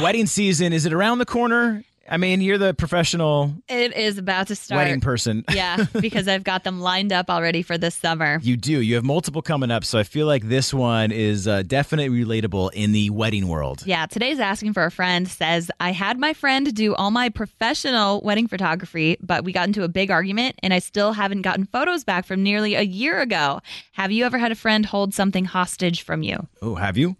Wedding 0.00 0.26
season 0.26 0.72
is 0.72 0.86
it 0.86 0.92
around 0.92 1.18
the 1.18 1.26
corner? 1.26 1.84
I 2.12 2.18
mean, 2.18 2.42
you're 2.42 2.58
the 2.58 2.74
professional 2.74 3.54
it 3.70 3.96
is 3.96 4.18
about 4.18 4.48
to 4.48 4.54
start. 4.54 4.76
wedding 4.76 5.00
person. 5.00 5.46
yeah, 5.50 5.86
because 5.98 6.28
I've 6.28 6.44
got 6.44 6.62
them 6.62 6.78
lined 6.78 7.10
up 7.10 7.30
already 7.30 7.62
for 7.62 7.78
this 7.78 7.94
summer. 7.94 8.38
You 8.52 8.56
do. 8.56 8.80
You 8.80 8.96
have 8.96 9.04
multiple 9.04 9.40
coming 9.40 9.70
up, 9.70 9.82
so 9.82 9.98
I 9.98 10.02
feel 10.02 10.26
like 10.26 10.48
this 10.48 10.74
one 10.74 11.10
is 11.10 11.48
uh, 11.48 11.62
definitely 11.62 12.24
relatable 12.24 12.72
in 12.74 12.92
the 12.92 13.08
wedding 13.08 13.48
world. 13.48 13.84
Yeah, 13.86 14.04
today's 14.04 14.40
asking 14.40 14.74
for 14.74 14.84
a 14.84 14.90
friend 14.90 15.26
says, 15.26 15.70
I 15.80 15.92
had 15.92 16.18
my 16.18 16.34
friend 16.34 16.74
do 16.74 16.94
all 16.94 17.10
my 17.10 17.30
professional 17.30 18.20
wedding 18.20 18.48
photography, 18.48 19.16
but 19.22 19.44
we 19.44 19.52
got 19.52 19.68
into 19.68 19.84
a 19.84 19.88
big 19.88 20.10
argument 20.10 20.56
and 20.62 20.74
I 20.74 20.80
still 20.80 21.12
haven't 21.12 21.42
gotten 21.42 21.64
photos 21.64 22.04
back 22.04 22.26
from 22.26 22.42
nearly 22.42 22.74
a 22.74 22.82
year 22.82 23.20
ago. 23.20 23.62
Have 23.92 24.12
you 24.12 24.26
ever 24.26 24.36
had 24.36 24.52
a 24.52 24.56
friend 24.56 24.84
hold 24.84 25.14
something 25.14 25.46
hostage 25.46 26.02
from 26.02 26.22
you? 26.22 26.46
Oh, 26.60 26.74
have 26.74 26.98
you? 26.98 27.16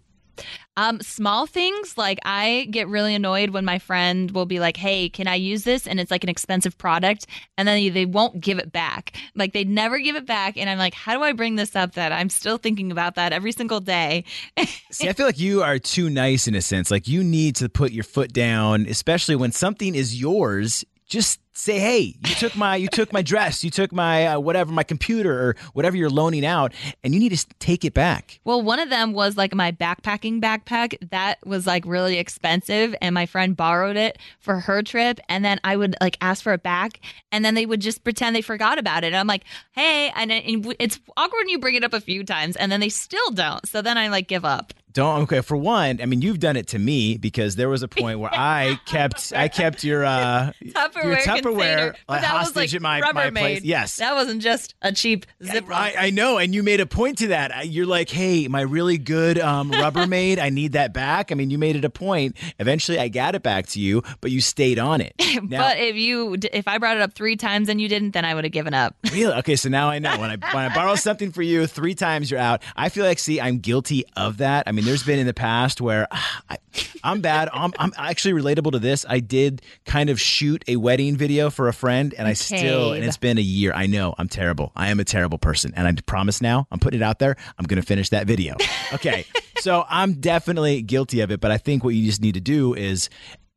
Um, 0.75 0.99
small 1.01 1.45
things 1.45 1.97
like 1.97 2.17
I 2.25 2.67
get 2.71 2.87
really 2.87 3.13
annoyed 3.13 3.51
when 3.51 3.63
my 3.63 3.77
friend 3.77 4.31
will 4.31 4.47
be 4.47 4.59
like, 4.59 4.75
"Hey, 4.75 5.07
can 5.07 5.27
I 5.27 5.35
use 5.35 5.63
this?" 5.63 5.85
and 5.85 5.99
it's 5.99 6.09
like 6.09 6.23
an 6.23 6.29
expensive 6.29 6.77
product, 6.77 7.27
and 7.57 7.67
then 7.67 7.93
they 7.93 8.05
won't 8.05 8.39
give 8.39 8.57
it 8.57 8.71
back. 8.71 9.15
Like 9.35 9.53
they 9.53 9.63
never 9.63 9.99
give 9.99 10.15
it 10.15 10.25
back, 10.25 10.57
and 10.57 10.69
I'm 10.69 10.79
like, 10.79 10.95
"How 10.95 11.13
do 11.13 11.21
I 11.21 11.33
bring 11.33 11.55
this 11.55 11.75
up?" 11.75 11.93
That 11.93 12.11
I'm 12.11 12.29
still 12.29 12.57
thinking 12.57 12.91
about 12.91 13.15
that 13.15 13.33
every 13.33 13.51
single 13.51 13.81
day. 13.81 14.23
See, 14.91 15.07
I 15.07 15.13
feel 15.13 15.27
like 15.27 15.39
you 15.39 15.61
are 15.61 15.77
too 15.77 16.09
nice 16.09 16.47
in 16.47 16.55
a 16.55 16.61
sense. 16.61 16.89
Like 16.89 17.07
you 17.07 17.23
need 17.23 17.55
to 17.57 17.69
put 17.69 17.91
your 17.91 18.03
foot 18.03 18.33
down, 18.33 18.87
especially 18.87 19.35
when 19.35 19.51
something 19.51 19.93
is 19.93 20.19
yours. 20.19 20.83
Just 21.13 21.39
say, 21.51 21.77
"Hey, 21.77 22.15
you 22.25 22.33
took 22.33 22.55
my 22.55 22.75
you 22.75 22.87
took 22.87 23.13
my 23.13 23.21
dress, 23.21 23.63
you 23.63 23.69
took 23.69 23.91
my 23.91 24.25
uh, 24.25 24.39
whatever, 24.39 24.71
my 24.71 24.81
computer 24.81 25.31
or 25.31 25.55
whatever 25.73 25.95
you're 25.95 26.09
loaning 26.09 26.43
out, 26.43 26.73
and 27.03 27.13
you 27.13 27.19
need 27.19 27.37
to 27.37 27.45
take 27.59 27.85
it 27.85 27.93
back." 27.93 28.39
Well, 28.45 28.63
one 28.63 28.79
of 28.79 28.89
them 28.89 29.13
was 29.13 29.37
like 29.37 29.53
my 29.53 29.71
backpacking 29.71 30.41
backpack 30.41 30.97
that 31.11 31.37
was 31.45 31.67
like 31.67 31.85
really 31.85 32.17
expensive, 32.17 32.95
and 32.99 33.13
my 33.13 33.27
friend 33.27 33.55
borrowed 33.55 33.95
it 33.95 34.17
for 34.39 34.61
her 34.61 34.81
trip. 34.81 35.19
And 35.29 35.45
then 35.45 35.59
I 35.63 35.75
would 35.75 35.95
like 36.01 36.17
ask 36.19 36.41
for 36.41 36.53
it 36.53 36.63
back, 36.63 36.99
and 37.31 37.45
then 37.45 37.53
they 37.53 37.67
would 37.67 37.79
just 37.79 38.03
pretend 38.03 38.35
they 38.35 38.41
forgot 38.41 38.79
about 38.79 39.03
it. 39.03 39.07
And 39.07 39.17
I'm 39.17 39.27
like, 39.27 39.43
hey, 39.73 40.11
and 40.15 40.31
and 40.31 40.75
it's 40.79 40.99
awkward 41.15 41.41
when 41.41 41.49
you 41.49 41.59
bring 41.59 41.75
it 41.75 41.83
up 41.83 41.93
a 41.93 42.01
few 42.01 42.23
times, 42.23 42.55
and 42.55 42.71
then 42.71 42.79
they 42.79 42.89
still 42.89 43.29
don't. 43.29 43.67
So 43.67 43.83
then 43.83 43.99
I 43.99 44.07
like 44.07 44.27
give 44.27 44.45
up. 44.45 44.73
Don't 44.93 45.23
okay. 45.23 45.41
For 45.41 45.57
one, 45.57 45.99
I 46.01 46.05
mean, 46.05 46.21
you've 46.21 46.39
done 46.39 46.55
it 46.55 46.67
to 46.67 46.79
me 46.79 47.17
because 47.17 47.55
there 47.55 47.69
was 47.69 47.83
a 47.83 47.87
point 48.03 48.19
where 48.19 48.31
I 48.33 48.79
kept 48.85 49.33
I 49.35 49.47
kept 49.47 49.83
your 49.83 50.05
uh 50.05 50.51
your 50.61 50.73
Tupperware, 50.73 51.17
Tupperware 51.17 51.41
container. 51.41 51.95
But 52.07 52.13
like, 52.13 52.21
that 52.21 52.33
was 52.33 52.47
hostage 52.47 52.73
like 52.73 53.03
at 53.03 53.15
my 53.15 53.31
my 53.31 53.41
place. 53.41 53.63
Yes, 53.63 53.97
that 53.97 54.13
wasn't 54.15 54.41
just 54.41 54.75
a 54.81 54.91
cheap 54.91 55.25
zipper. 55.43 55.73
I, 55.73 55.95
I 55.97 56.09
know, 56.11 56.37
and 56.37 56.53
you 56.53 56.63
made 56.63 56.79
a 56.79 56.85
point 56.85 57.17
to 57.19 57.27
that. 57.27 57.67
You're 57.67 57.85
like, 57.85 58.09
"Hey, 58.09 58.47
my 58.47 58.61
really 58.61 58.97
good 58.97 59.39
um, 59.39 59.71
Rubbermaid, 59.83 60.37
I 60.39 60.49
need 60.49 60.73
that 60.73 60.93
back." 60.93 61.31
I 61.31 61.35
mean, 61.35 61.49
you 61.49 61.57
made 61.57 61.75
it 61.75 61.85
a 61.85 61.89
point. 61.89 62.37
Eventually, 62.59 62.99
I 62.99 63.07
got 63.07 63.35
it 63.35 63.43
back 63.43 63.67
to 63.67 63.79
you, 63.79 64.03
but 64.21 64.31
you 64.31 64.41
stayed 64.41 64.79
on 64.79 65.01
it. 65.01 65.13
Now, 65.43 65.67
but 65.67 65.79
if 65.79 65.95
you 65.95 66.37
if 66.53 66.67
I 66.67 66.77
brought 66.77 66.95
it 66.95 67.01
up 67.01 67.13
three 67.13 67.35
times 67.35 67.67
and 67.67 67.81
you 67.81 67.89
didn't, 67.89 68.11
then 68.11 68.23
I 68.23 68.35
would 68.35 68.43
have 68.43 68.53
given 68.53 68.73
up. 68.73 68.95
really, 69.11 69.33
okay. 69.39 69.55
So 69.55 69.67
now 69.67 69.89
I 69.89 69.97
know 69.97 70.11
when 70.19 70.29
I 70.29 70.53
when 70.53 70.71
I 70.71 70.73
borrow 70.73 70.93
something 70.95 71.31
for 71.31 71.41
you 71.41 71.65
three 71.65 71.95
times, 71.95 72.29
you're 72.29 72.39
out. 72.39 72.61
I 72.75 72.89
feel 72.89 73.03
like, 73.03 73.17
see, 73.17 73.41
I'm 73.41 73.57
guilty 73.57 74.05
of 74.15 74.37
that. 74.37 74.65
I 74.67 74.71
mean, 74.71 74.82
there's 74.85 75.03
been 75.03 75.19
in 75.19 75.25
the 75.25 75.33
past 75.33 75.81
where 75.81 76.07
ah, 76.11 76.41
I, 76.49 76.57
I'm 77.03 77.21
bad. 77.21 77.49
I'm, 77.51 77.73
I'm 77.77 77.91
actually 77.97 78.41
relatable 78.41 78.71
to 78.71 78.79
this. 78.79 79.05
I 79.07 79.19
did 79.19 79.61
kind 79.85 80.09
of 80.09 80.19
shoot 80.19 80.63
a 80.67 80.77
wedding 80.77 81.17
video 81.17 81.49
for 81.49 81.67
a 81.67 81.73
friend, 81.73 82.13
and 82.17 82.27
I 82.27 82.33
still, 82.33 82.93
and 82.93 83.03
it's 83.03 83.17
been 83.17 83.37
a 83.37 83.41
year. 83.41 83.73
I 83.73 83.87
know 83.87 84.15
I'm 84.17 84.29
terrible. 84.29 84.71
I 84.75 84.89
am 84.89 84.99
a 84.99 85.03
terrible 85.03 85.37
person, 85.37 85.73
and 85.75 85.87
I 85.87 85.93
promise 86.05 86.41
now, 86.41 86.67
I'm 86.71 86.79
putting 86.79 87.01
it 87.01 87.03
out 87.03 87.19
there. 87.19 87.35
I'm 87.57 87.65
going 87.65 87.81
to 87.81 87.85
finish 87.85 88.09
that 88.09 88.27
video. 88.27 88.55
Okay, 88.93 89.25
so 89.59 89.85
I'm 89.89 90.13
definitely 90.13 90.81
guilty 90.81 91.21
of 91.21 91.31
it, 91.31 91.41
but 91.41 91.51
I 91.51 91.57
think 91.57 91.83
what 91.83 91.95
you 91.95 92.05
just 92.05 92.21
need 92.21 92.35
to 92.35 92.41
do 92.41 92.73
is 92.73 93.09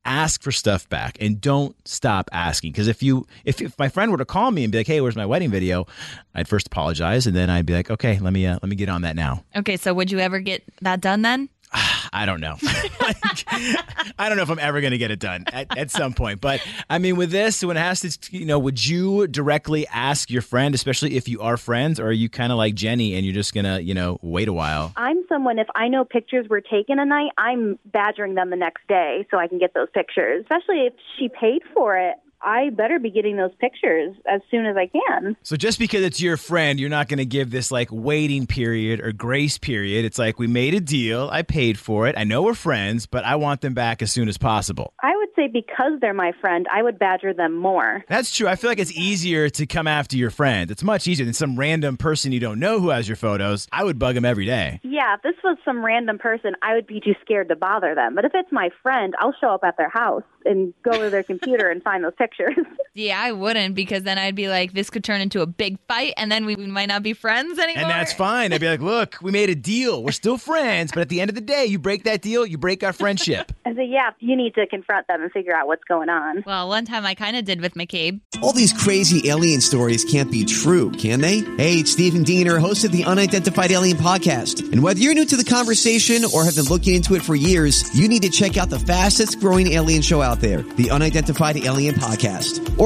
ask 0.07 0.43
for 0.43 0.53
stuff 0.53 0.89
back 0.89 1.19
and 1.21 1.41
don't 1.41 1.77
stop 1.87 2.31
asking. 2.33 2.73
Because 2.73 2.89
if 2.89 3.03
you 3.03 3.27
if, 3.45 3.61
if 3.61 3.79
my 3.79 3.89
friend 3.89 4.11
were 4.11 4.19
to 4.19 4.25
call 4.25 4.51
me 4.51 4.65
and 4.65 4.73
be 4.73 4.79
like 4.79 4.87
hey 4.87 5.01
where's 5.01 5.17
my 5.17 5.27
wedding 5.27 5.51
video? 5.51 5.87
I'd 6.35 6.49
first 6.49 6.69
apologize 6.69 7.27
and 7.27 7.35
then 7.35 7.51
i'd 7.51 7.67
be 7.67 7.73
like 7.73 7.91
okay 7.91 8.19
let 8.19 8.33
me 8.33 8.47
uh, 8.47 8.59
let 8.63 8.69
me 8.69 8.77
get 8.77 8.89
on 8.89 9.03
that 9.03 9.17
now. 9.17 9.45
Okay, 9.55 9.77
so 9.77 9.93
would 9.93 10.11
you 10.11 10.19
ever 10.19 10.39
get 10.39 10.63
that 10.81 11.01
done 11.01 11.23
then? 11.23 11.49
I 12.13 12.25
don't 12.27 12.41
know. 12.41 12.57
Like, 13.01 13.45
I 14.19 14.29
don't 14.29 14.37
know 14.37 14.43
if 14.43 14.51
I'm 14.51 14.59
ever 14.59 14.81
going 14.81 14.93
to 14.93 14.99
get 14.99 15.11
it 15.11 15.19
done 15.19 15.45
at, 15.53 15.77
at 15.77 15.91
some 15.91 16.15
point. 16.15 16.41
But 16.41 16.67
I 16.89 16.99
mean, 16.99 17.17
with 17.17 17.31
this, 17.31 17.63
when 17.65 17.77
it 17.77 17.81
has 17.81 18.01
to, 18.01 18.37
you 18.37 18.47
know, 18.47 18.59
would 18.59 18.85
you 18.87 19.27
directly 19.27 19.87
ask 19.89 20.31
your 20.31 20.43
friend, 20.43 20.75
especially 20.75 21.17
if 21.17 21.29
you 21.29 21.41
are 21.41 21.57
friends, 21.57 22.01
or 22.01 22.09
are 22.09 22.13
you 22.13 22.29
kind 22.29 22.53
of 22.53 22.59
like 22.59 22.75
Jenny 22.75 23.15
and 23.15 23.25
you're 23.25 23.35
just 23.35 23.55
going 23.55 23.65
to, 23.65 23.83
you 23.83 23.95
know, 23.95 24.19
wait 24.23 24.49
a 24.49 24.53
while? 24.53 24.93
I'm 24.97 25.25
someone, 25.29 25.59
if 25.59 25.69
I 25.75 25.89
know 25.89 26.05
pictures 26.05 26.49
were 26.49 26.61
taken 26.61 26.99
a 26.99 27.05
night, 27.05 27.33
I'm 27.37 27.79
badgering 27.85 28.35
them 28.35 28.51
the 28.51 28.57
next 28.57 28.87
day 28.89 29.27
so 29.31 29.39
I 29.39 29.49
can 29.49 29.59
get 29.59 29.75
those 29.75 29.89
pictures, 29.93 30.43
especially 30.43 30.87
if 30.87 30.95
she 31.19 31.29
paid 31.29 31.63
for 31.75 31.97
it. 31.97 32.17
I 32.47 32.71
better 32.71 33.01
be 33.01 33.11
getting 33.11 33.37
those 33.37 33.51
pictures 33.59 34.15
as 34.25 34.41
soon 34.53 34.67
as 34.67 34.77
I 34.77 34.87
can. 34.87 35.37
So 35.43 35.57
just 35.57 35.81
because 35.81 36.03
it's 36.03 36.21
your 36.21 36.37
friend, 36.37 36.79
you're 36.79 36.89
not 36.89 37.09
going 37.09 37.19
to 37.19 37.27
give 37.27 37.51
this 37.51 37.73
like 37.73 37.89
waiting 37.91 38.47
period 38.47 39.01
or 39.01 39.11
grace 39.11 39.59
period. 39.59 40.05
It's 40.05 40.19
like 40.19 40.39
we 40.39 40.47
made 40.47 40.73
a 40.73 40.81
deal, 40.81 41.29
I 41.33 41.43
paid 41.43 41.77
for 41.77 42.07
it. 42.07 42.15
I 42.17 42.23
know 42.23 42.43
we're 42.43 42.55
friends, 42.55 43.07
but 43.07 43.25
I 43.25 43.35
want 43.35 43.63
them 43.63 43.75
back 43.75 44.01
as 44.01 44.13
soon 44.13 44.29
as 44.29 44.39
possible. 44.39 44.95
I 45.03 45.17
would 45.17 45.29
say 45.35 45.49
because 45.49 45.99
they're 46.01 46.15
my 46.15 46.31
friend, 46.41 46.67
I 46.73 46.85
would 46.85 47.01
badger 47.01 47.35
them 47.35 47.57
more. 47.57 48.05
That's 48.09 48.35
true. 48.35 48.47
I 48.47 48.55
feel 48.55 48.71
like 48.71 48.79
it's 48.79 48.93
easier 48.93 49.51
to 49.51 49.67
come 49.67 49.89
after 49.89 50.17
your 50.17 50.31
friend. 50.31 50.71
It's 50.71 50.85
much 50.85 51.09
easier 51.09 51.25
than 51.25 51.35
some 51.35 51.59
random 51.59 51.97
person 51.97 52.31
you 52.31 52.39
don't 52.39 52.61
know 52.61 52.79
who 52.79 52.91
has 52.91 53.09
your 53.09 53.17
photos. 53.17 53.67
I 53.73 53.83
would 53.83 53.99
bug 53.99 54.15
them 54.15 54.25
every 54.25 54.47
day. 54.47 54.81
Yeah, 54.85 55.17
if 55.17 55.23
this 55.23 55.35
was 55.43 55.59
some 55.65 55.85
random 55.85 56.19
person, 56.19 56.55
I 56.63 56.75
would 56.75 56.87
be 56.87 57.01
too 57.01 57.17
scared 57.23 57.49
to 57.49 57.57
bother 57.57 57.97
them. 57.97 58.15
But 58.15 58.25
if 58.25 58.33
it's 58.35 58.53
my 58.53 58.71
friend, 58.85 59.15
I'll 59.19 59.35
show 59.41 59.49
up 59.49 59.65
at 59.65 59.77
their 59.77 59.91
house 59.91 60.23
and 60.45 60.73
go 60.85 60.93
to 60.93 61.11
their 61.11 61.25
computer 61.25 61.71
and 61.71 61.83
find 61.83 62.05
those 62.05 62.15
pictures 62.17 62.36
pictures. 62.37 62.67
Yeah, 62.97 63.21
I 63.21 63.33
wouldn't 63.33 63.75
because 63.75 64.05
then 64.05 64.17
I'd 64.17 64.35
be 64.35 64.49
like, 64.49 64.73
this 64.73 64.89
could 64.89 65.05
turn 65.05 65.21
into 65.21 65.43
a 65.43 65.47
big 65.47 65.79
fight 65.87 66.15
and 66.17 66.33
then 66.33 66.47
we 66.47 66.57
might 66.57 66.87
not 66.87 67.03
be 67.03 67.13
friends 67.13 67.59
anymore. 67.59 67.83
And 67.83 67.91
that's 67.91 68.15
fine. 68.15 68.55
I'd 68.55 68.61
be 68.63 68.69
like, 68.69 68.81
look, 68.81 69.19
we 69.21 69.31
made 69.31 69.51
a 69.51 69.55
deal. 69.55 70.03
We're 70.03 70.13
still 70.13 70.39
friends, 70.39 70.93
but 70.93 71.03
at 71.03 71.11
the 71.11 71.21
end 71.21 71.29
of 71.29 71.35
the 71.35 71.43
day, 71.43 71.67
you 71.67 71.79
break 71.79 72.05
that 72.05 72.23
deal, 72.23 72.47
you 72.47 72.57
break 72.57 72.83
our 72.83 72.95
friendship. 72.95 73.53
I 73.67 73.75
say, 73.75 73.85
yeah, 73.85 74.13
you 74.19 74.35
need 74.35 74.55
to 74.55 74.67
confront 74.67 75.09
them 75.09 75.21
and 75.21 75.31
figure 75.31 75.55
out 75.55 75.67
what's 75.67 75.85
going 75.85 76.09
on. 76.09 76.43
Well, 76.47 76.69
one 76.69 76.87
time 76.87 77.05
I 77.05 77.15
kind 77.15 77.37
of 77.37 77.45
did 77.45 77.61
with 77.61 77.75
McCabe. 77.75 78.21
All 78.43 78.55
these 78.55 78.73
crazy 78.73 79.29
alien 79.29 79.61
stories 79.61 80.03
can't 80.03 80.31
be 80.31 80.47
true, 80.47 80.91
can 80.93 81.21
they? 81.21 81.41
Hey, 81.41 81.81
it's 81.81 81.93
Stephen 81.93 82.23
Diener, 82.23 82.59
host 82.59 82.85
of 82.85 82.93
the 82.93 83.05
Unidentified 83.05 83.73
Alien 83.73 83.99
Podcast. 83.99 84.73
And 84.73 84.83
whether 84.83 85.01
you're 85.01 85.13
new 85.13 85.27
to 85.27 85.37
the 85.37 85.45
conversation 85.45 86.25
or 86.35 86.45
have 86.45 86.57
been 86.57 86.65
looking 86.65 86.95
into 86.95 87.15
it 87.15 87.21
for 87.21 87.35
years, 87.35 87.95
you 87.95 88.09
need 88.09 88.23
to 88.23 88.31
check 88.31 88.57
out 88.57 88.71
the 88.71 88.79
fastest 88.79 89.39
growing 89.39 89.73
alien 89.73 90.01
show 90.01 90.23
out 90.23 90.41
there, 90.41 90.63
the 90.63 90.91
Unidentified 90.91 91.59
Alien 91.59 91.95
Podcast, 91.97 92.79
or 92.79 92.86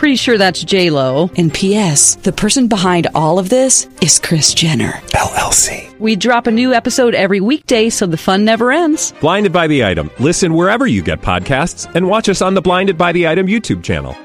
Pretty 0.00 0.16
sure 0.16 0.38
that's 0.38 0.64
J 0.64 0.88
Lo. 0.88 1.30
And 1.36 1.52
P.S. 1.52 2.14
The 2.14 2.32
person 2.32 2.68
behind 2.68 3.08
all 3.14 3.38
of 3.38 3.50
this 3.50 3.86
is 4.00 4.18
Kris 4.18 4.54
Jenner 4.54 4.92
LLC. 5.12 5.94
We 5.98 6.16
drop 6.16 6.46
a 6.46 6.50
new 6.50 6.72
episode 6.72 7.14
every 7.14 7.40
weekday, 7.40 7.90
so 7.90 8.06
the 8.06 8.16
fun 8.16 8.42
never 8.42 8.72
ends. 8.72 9.12
Blinded 9.20 9.52
by 9.52 9.66
the 9.66 9.84
item. 9.84 10.10
Listen 10.18 10.54
wherever 10.54 10.86
you 10.86 11.02
get 11.02 11.20
podcasts, 11.20 11.94
and 11.94 12.08
watch 12.08 12.30
us 12.30 12.40
on 12.40 12.54
the 12.54 12.62
Blinded 12.62 12.96
by 12.96 13.12
the 13.12 13.28
Item 13.28 13.46
YouTube 13.46 13.82
channel. 13.82 14.16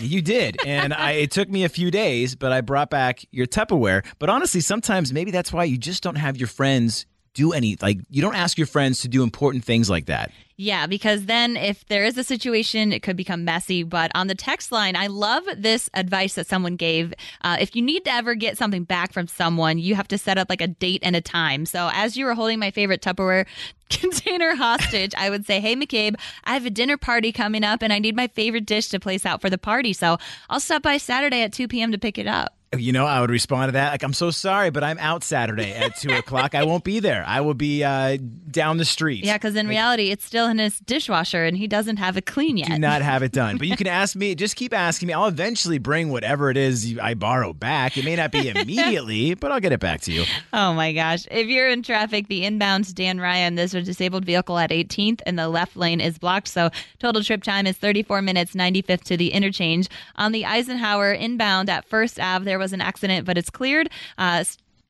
You 0.00 0.20
did. 0.20 0.56
And 0.66 0.92
I, 0.92 1.12
it 1.12 1.30
took 1.30 1.48
me 1.48 1.62
a 1.62 1.68
few 1.68 1.92
days, 1.92 2.34
but 2.34 2.50
I 2.50 2.60
brought 2.60 2.90
back 2.90 3.24
your 3.30 3.46
Tupperware. 3.46 4.04
But 4.18 4.30
honestly, 4.30 4.60
sometimes 4.60 5.12
maybe 5.12 5.30
that's 5.30 5.52
why 5.52 5.62
you 5.62 5.78
just 5.78 6.02
don't 6.02 6.16
have 6.16 6.38
your 6.38 6.48
friends 6.48 7.06
do 7.34 7.52
any, 7.52 7.76
like, 7.80 8.00
you 8.10 8.20
don't 8.20 8.34
ask 8.34 8.58
your 8.58 8.66
friends 8.66 9.02
to 9.02 9.08
do 9.08 9.22
important 9.22 9.62
things 9.62 9.88
like 9.88 10.06
that. 10.06 10.32
Yeah, 10.58 10.86
because 10.86 11.26
then 11.26 11.58
if 11.58 11.86
there 11.86 12.04
is 12.04 12.16
a 12.16 12.24
situation, 12.24 12.90
it 12.90 13.02
could 13.02 13.16
become 13.16 13.44
messy. 13.44 13.82
But 13.82 14.10
on 14.14 14.26
the 14.26 14.34
text 14.34 14.72
line, 14.72 14.96
I 14.96 15.06
love 15.06 15.44
this 15.54 15.90
advice 15.92 16.34
that 16.34 16.46
someone 16.46 16.76
gave. 16.76 17.12
Uh, 17.42 17.58
if 17.60 17.76
you 17.76 17.82
need 17.82 18.06
to 18.06 18.10
ever 18.12 18.34
get 18.34 18.56
something 18.56 18.84
back 18.84 19.12
from 19.12 19.28
someone, 19.28 19.78
you 19.78 19.94
have 19.96 20.08
to 20.08 20.16
set 20.18 20.38
up 20.38 20.48
like 20.48 20.62
a 20.62 20.68
date 20.68 21.02
and 21.02 21.14
a 21.14 21.20
time. 21.20 21.66
So 21.66 21.90
as 21.92 22.16
you 22.16 22.24
were 22.24 22.32
holding 22.32 22.58
my 22.58 22.70
favorite 22.70 23.02
Tupperware 23.02 23.46
container 23.90 24.54
hostage, 24.54 25.14
I 25.18 25.28
would 25.28 25.44
say, 25.44 25.60
Hey, 25.60 25.76
McCabe, 25.76 26.14
I 26.44 26.54
have 26.54 26.64
a 26.64 26.70
dinner 26.70 26.96
party 26.96 27.32
coming 27.32 27.62
up 27.62 27.82
and 27.82 27.92
I 27.92 27.98
need 27.98 28.16
my 28.16 28.28
favorite 28.28 28.64
dish 28.64 28.88
to 28.88 28.98
place 28.98 29.26
out 29.26 29.42
for 29.42 29.50
the 29.50 29.58
party. 29.58 29.92
So 29.92 30.16
I'll 30.48 30.60
stop 30.60 30.80
by 30.80 30.96
Saturday 30.96 31.42
at 31.42 31.52
2 31.52 31.68
p.m. 31.68 31.92
to 31.92 31.98
pick 31.98 32.16
it 32.16 32.26
up. 32.26 32.55
You 32.76 32.92
know, 32.92 33.06
I 33.06 33.20
would 33.20 33.30
respond 33.30 33.68
to 33.68 33.72
that 33.72 33.92
like, 33.92 34.02
"I'm 34.02 34.12
so 34.12 34.30
sorry, 34.30 34.70
but 34.70 34.84
I'm 34.84 34.98
out 34.98 35.24
Saturday 35.24 35.72
at 35.72 35.96
two 35.96 36.10
o'clock. 36.16 36.54
I 36.54 36.64
won't 36.64 36.84
be 36.84 37.00
there. 37.00 37.24
I 37.26 37.40
will 37.40 37.54
be 37.54 37.84
uh, 37.84 38.18
down 38.50 38.76
the 38.76 38.84
street." 38.84 39.24
Yeah, 39.24 39.34
because 39.34 39.56
in 39.56 39.68
reality, 39.68 40.10
it's 40.10 40.24
still 40.24 40.46
in 40.48 40.58
his 40.58 40.78
dishwasher 40.80 41.44
and 41.44 41.56
he 41.56 41.66
doesn't 41.66 41.96
have 41.96 42.16
it 42.16 42.26
clean 42.26 42.56
yet. 42.56 42.68
do 42.68 42.78
not 42.78 43.02
have 43.02 43.22
it 43.22 43.32
done. 43.32 43.56
But 43.58 43.66
you 43.68 43.76
can 43.82 43.86
ask 43.86 44.16
me. 44.16 44.34
Just 44.34 44.56
keep 44.56 44.72
asking 44.74 45.08
me. 45.08 45.14
I'll 45.14 45.26
eventually 45.26 45.78
bring 45.78 46.10
whatever 46.10 46.50
it 46.50 46.56
is 46.56 46.98
I 47.00 47.14
borrow 47.14 47.52
back. 47.52 47.96
It 47.96 48.04
may 48.04 48.16
not 48.16 48.32
be 48.32 48.48
immediately, 48.54 49.34
but 49.34 49.52
I'll 49.52 49.60
get 49.60 49.72
it 49.72 49.80
back 49.80 50.00
to 50.02 50.12
you. 50.12 50.24
Oh 50.52 50.74
my 50.74 50.92
gosh. 50.92 51.26
If 51.30 51.46
you're 51.48 51.68
in 51.68 51.82
traffic, 51.82 52.28
the 52.28 52.44
inbound 52.44 52.94
Dan 52.94 53.20
Ryan, 53.20 53.54
there's 53.54 53.74
a 53.74 53.82
disabled 53.82 54.24
vehicle 54.24 54.58
at 54.58 54.70
18th 54.70 55.20
and 55.26 55.38
the 55.38 55.48
left 55.48 55.76
lane 55.76 56.00
is 56.00 56.18
blocked. 56.18 56.48
So 56.48 56.70
total 56.98 57.22
trip 57.22 57.42
time 57.42 57.66
is 57.66 57.76
34 57.76 58.22
minutes, 58.22 58.54
95th 58.54 59.04
to 59.04 59.16
the 59.16 59.32
interchange. 59.32 59.88
On 60.16 60.32
the 60.32 60.44
Eisenhower 60.44 61.12
inbound 61.12 61.68
at 61.70 61.84
First 61.84 62.18
Ave, 62.20 62.44
there 62.44 62.58
was 62.58 62.65
an 62.72 62.80
accident, 62.80 63.26
but 63.26 63.38
it's 63.38 63.50
cleared. 63.50 63.88
Uh, 64.18 64.44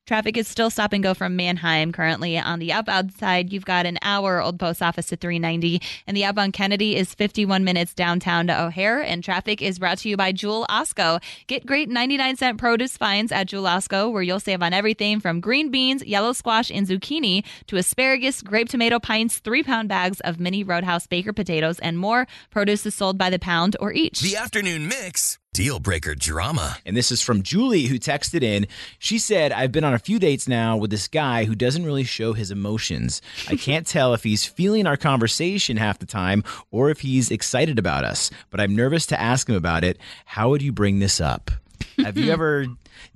Traffic 0.07 0.37
is 0.37 0.47
still 0.47 0.69
stop 0.69 0.93
and 0.93 1.03
go 1.03 1.13
from 1.13 1.35
Mannheim 1.35 1.91
currently. 1.91 2.39
On 2.39 2.59
the 2.59 2.71
outbound 2.71 3.13
side, 3.13 3.51
you've 3.51 3.65
got 3.65 3.85
an 3.85 3.99
hour 4.01 4.41
Old 4.41 4.57
Post 4.57 4.81
Office 4.81 5.07
to 5.07 5.17
390, 5.17 5.81
and 6.07 6.15
the 6.15 6.23
outbound 6.23 6.53
Kennedy 6.53 6.95
is 6.95 7.13
51 7.13 7.65
minutes 7.65 7.93
downtown 7.93 8.47
to 8.47 8.63
O'Hare. 8.63 9.01
And 9.01 9.21
traffic 9.21 9.61
is 9.61 9.79
brought 9.79 9.97
to 9.99 10.09
you 10.09 10.15
by 10.15 10.31
Jewel 10.31 10.65
Osco. 10.69 11.21
Get 11.47 11.65
great 11.65 11.89
99 11.89 12.37
cent 12.37 12.57
produce 12.57 12.95
finds 12.95 13.33
at 13.33 13.47
Jewel 13.47 13.65
Osco, 13.65 14.09
where 14.09 14.23
you'll 14.23 14.39
save 14.39 14.63
on 14.63 14.71
everything 14.71 15.19
from 15.19 15.41
green 15.41 15.71
beans, 15.71 16.05
yellow 16.05 16.31
squash, 16.31 16.71
and 16.71 16.87
zucchini 16.87 17.43
to 17.67 17.75
asparagus, 17.75 18.41
grape 18.41 18.69
tomato 18.69 18.99
pints, 18.99 19.39
three 19.39 19.61
pound 19.61 19.89
bags 19.89 20.21
of 20.21 20.39
mini 20.39 20.63
Roadhouse 20.63 21.05
Baker 21.05 21.33
potatoes, 21.33 21.79
and 21.79 21.99
more. 21.99 22.27
Produce 22.49 22.85
is 22.85 22.95
sold 22.95 23.17
by 23.17 23.29
the 23.29 23.39
pound 23.39 23.75
or 23.81 23.91
each. 23.91 24.21
The 24.21 24.37
afternoon 24.37 24.87
mix. 24.87 25.37
Deal 25.57 25.79
breaker 25.79 26.13
drama. 26.13 26.77
And 26.85 26.95
this 26.95 27.11
is 27.11 27.23
from 27.23 27.41
Julie, 27.41 27.85
who 27.87 27.97
texted 27.97 28.43
in. 28.43 28.67
She 28.99 29.17
said, 29.17 29.51
I've 29.51 29.71
been 29.71 29.83
on 29.83 29.95
a 29.95 29.97
few 29.97 30.19
dates 30.19 30.47
now 30.47 30.77
with 30.77 30.91
this 30.91 31.07
guy 31.07 31.45
who 31.45 31.55
doesn't 31.55 31.83
really 31.83 32.03
show 32.03 32.33
his 32.33 32.51
emotions. 32.51 33.23
I 33.49 33.55
can't 33.55 33.87
tell 33.87 34.13
if 34.13 34.21
he's 34.21 34.45
feeling 34.45 34.85
our 34.85 34.97
conversation 34.97 35.75
half 35.77 35.97
the 35.97 36.05
time 36.05 36.43
or 36.69 36.91
if 36.91 36.99
he's 36.99 37.31
excited 37.31 37.79
about 37.79 38.03
us, 38.03 38.29
but 38.51 38.61
I'm 38.61 38.75
nervous 38.75 39.07
to 39.07 39.19
ask 39.19 39.49
him 39.49 39.55
about 39.55 39.83
it. 39.83 39.97
How 40.25 40.51
would 40.51 40.61
you 40.61 40.71
bring 40.71 40.99
this 40.99 41.19
up? 41.19 41.49
Have 41.97 42.19
you 42.19 42.31
ever 42.31 42.67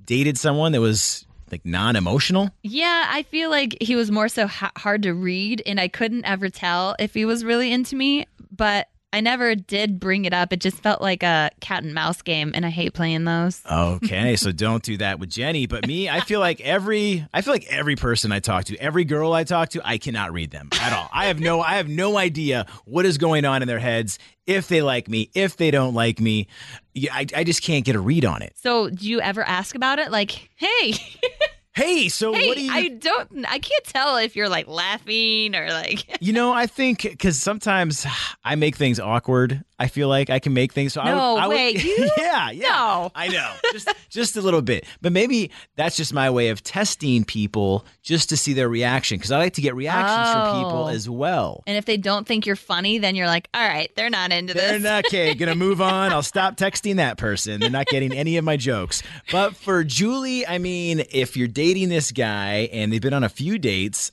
dated 0.04 0.36
someone 0.36 0.72
that 0.72 0.80
was 0.80 1.24
like 1.52 1.64
non 1.64 1.94
emotional? 1.94 2.50
Yeah, 2.64 3.06
I 3.08 3.22
feel 3.22 3.50
like 3.50 3.76
he 3.80 3.94
was 3.94 4.10
more 4.10 4.28
so 4.28 4.48
ha- 4.48 4.72
hard 4.76 5.04
to 5.04 5.12
read, 5.12 5.62
and 5.64 5.78
I 5.78 5.86
couldn't 5.86 6.24
ever 6.24 6.48
tell 6.48 6.96
if 6.98 7.14
he 7.14 7.24
was 7.24 7.44
really 7.44 7.70
into 7.70 7.94
me. 7.94 8.26
But 8.50 8.88
I 9.12 9.20
never 9.20 9.54
did 9.54 10.00
bring 10.00 10.24
it 10.24 10.32
up. 10.32 10.52
It 10.52 10.60
just 10.60 10.78
felt 10.78 11.02
like 11.02 11.22
a 11.22 11.50
cat 11.60 11.84
and 11.84 11.92
mouse 11.92 12.22
game, 12.22 12.52
and 12.54 12.64
I 12.64 12.70
hate 12.70 12.94
playing 12.94 13.24
those. 13.24 13.60
Okay, 13.70 14.36
so 14.36 14.52
don't 14.52 14.82
do 14.82 14.96
that 14.98 15.18
with 15.18 15.28
Jenny. 15.28 15.66
But 15.66 15.86
me, 15.86 16.08
I 16.08 16.20
feel 16.20 16.40
like 16.40 16.60
every 16.60 17.26
I 17.34 17.42
feel 17.42 17.52
like 17.52 17.66
every 17.68 17.96
person 17.96 18.32
I 18.32 18.40
talk 18.40 18.64
to, 18.64 18.76
every 18.78 19.04
girl 19.04 19.32
I 19.32 19.44
talk 19.44 19.70
to, 19.70 19.82
I 19.84 19.98
cannot 19.98 20.32
read 20.32 20.50
them 20.50 20.70
at 20.80 20.92
all. 20.92 21.08
I 21.12 21.26
have 21.26 21.40
no 21.40 21.60
I 21.60 21.74
have 21.74 21.88
no 21.88 22.16
idea 22.16 22.66
what 22.84 23.04
is 23.04 23.18
going 23.18 23.44
on 23.44 23.60
in 23.62 23.68
their 23.68 23.78
heads, 23.78 24.18
if 24.46 24.68
they 24.68 24.82
like 24.82 25.08
me, 25.08 25.30
if 25.34 25.56
they 25.56 25.70
don't 25.70 25.94
like 25.94 26.20
me. 26.20 26.48
I, 27.10 27.26
I 27.34 27.44
just 27.44 27.62
can't 27.62 27.84
get 27.84 27.96
a 27.96 28.00
read 28.00 28.24
on 28.24 28.42
it. 28.42 28.54
So, 28.56 28.90
do 28.90 29.08
you 29.08 29.20
ever 29.20 29.42
ask 29.42 29.74
about 29.74 29.98
it? 29.98 30.10
Like, 30.10 30.50
hey, 30.56 30.94
Hey, 31.74 32.10
so 32.10 32.34
hey, 32.34 32.48
what 32.48 32.56
do 32.58 32.62
you 32.62 32.70
I 32.72 32.88
don't, 32.88 33.46
I 33.46 33.58
can't 33.58 33.84
tell 33.84 34.18
if 34.18 34.36
you're 34.36 34.50
like 34.50 34.68
laughing 34.68 35.56
or 35.56 35.70
like. 35.70 36.22
You 36.22 36.32
know, 36.32 36.52
I 36.52 36.66
think 36.66 37.02
because 37.02 37.40
sometimes 37.40 38.06
I 38.44 38.54
make 38.56 38.76
things 38.76 39.00
awkward. 39.00 39.64
I 39.82 39.88
feel 39.88 40.06
like 40.08 40.30
I 40.30 40.38
can 40.38 40.54
make 40.54 40.72
things. 40.72 40.92
So 40.92 41.00
I 41.00 41.10
No 41.10 41.34
would, 41.34 41.42
I 41.42 41.46
would- 41.48 41.82
you? 41.84 42.10
yeah, 42.18 42.50
yeah. 42.50 42.68
No. 42.68 43.10
I 43.14 43.28
know, 43.28 43.52
just 43.72 43.88
just 44.10 44.36
a 44.36 44.40
little 44.40 44.62
bit. 44.62 44.84
But 45.00 45.12
maybe 45.12 45.50
that's 45.76 45.96
just 45.96 46.14
my 46.14 46.30
way 46.30 46.50
of 46.50 46.62
testing 46.62 47.24
people, 47.24 47.84
just 48.02 48.28
to 48.28 48.36
see 48.36 48.52
their 48.52 48.68
reaction. 48.68 49.16
Because 49.18 49.32
I 49.32 49.38
like 49.38 49.54
to 49.54 49.60
get 49.60 49.74
reactions 49.74 50.32
from 50.32 50.56
people 50.64 50.84
Oh. 50.84 50.88
as 50.88 51.08
well. 51.10 51.64
And 51.66 51.76
if 51.76 51.84
they 51.84 51.96
don't 51.96 52.26
think 52.26 52.46
you're 52.46 52.54
funny, 52.56 52.98
then 52.98 53.14
you're 53.16 53.26
like, 53.26 53.48
all 53.52 53.66
right, 53.66 53.90
they're 53.96 54.08
not 54.10 54.30
into 54.30 54.54
this. 54.54 54.62
They're 54.62 54.72
this. 54.78 54.82
not 54.82 55.06
okay. 55.06 55.34
Gonna 55.34 55.54
move 55.56 55.80
on. 55.82 56.12
I'll 56.12 56.22
stop 56.22 56.56
texting 56.56 56.96
that 56.96 57.18
person. 57.18 57.58
They're 57.60 57.70
not 57.70 57.86
getting 57.86 58.12
any 58.12 58.36
of 58.36 58.44
my 58.44 58.56
jokes. 58.56 59.02
But 59.32 59.56
for 59.56 59.82
Julie, 59.82 60.46
I 60.46 60.58
mean, 60.58 61.02
if 61.10 61.36
you're 61.36 61.48
dating 61.48 61.88
this 61.88 62.12
guy 62.12 62.68
and 62.72 62.92
they've 62.92 63.00
been 63.02 63.14
on 63.14 63.24
a 63.24 63.28
few 63.28 63.58
dates, 63.58 64.12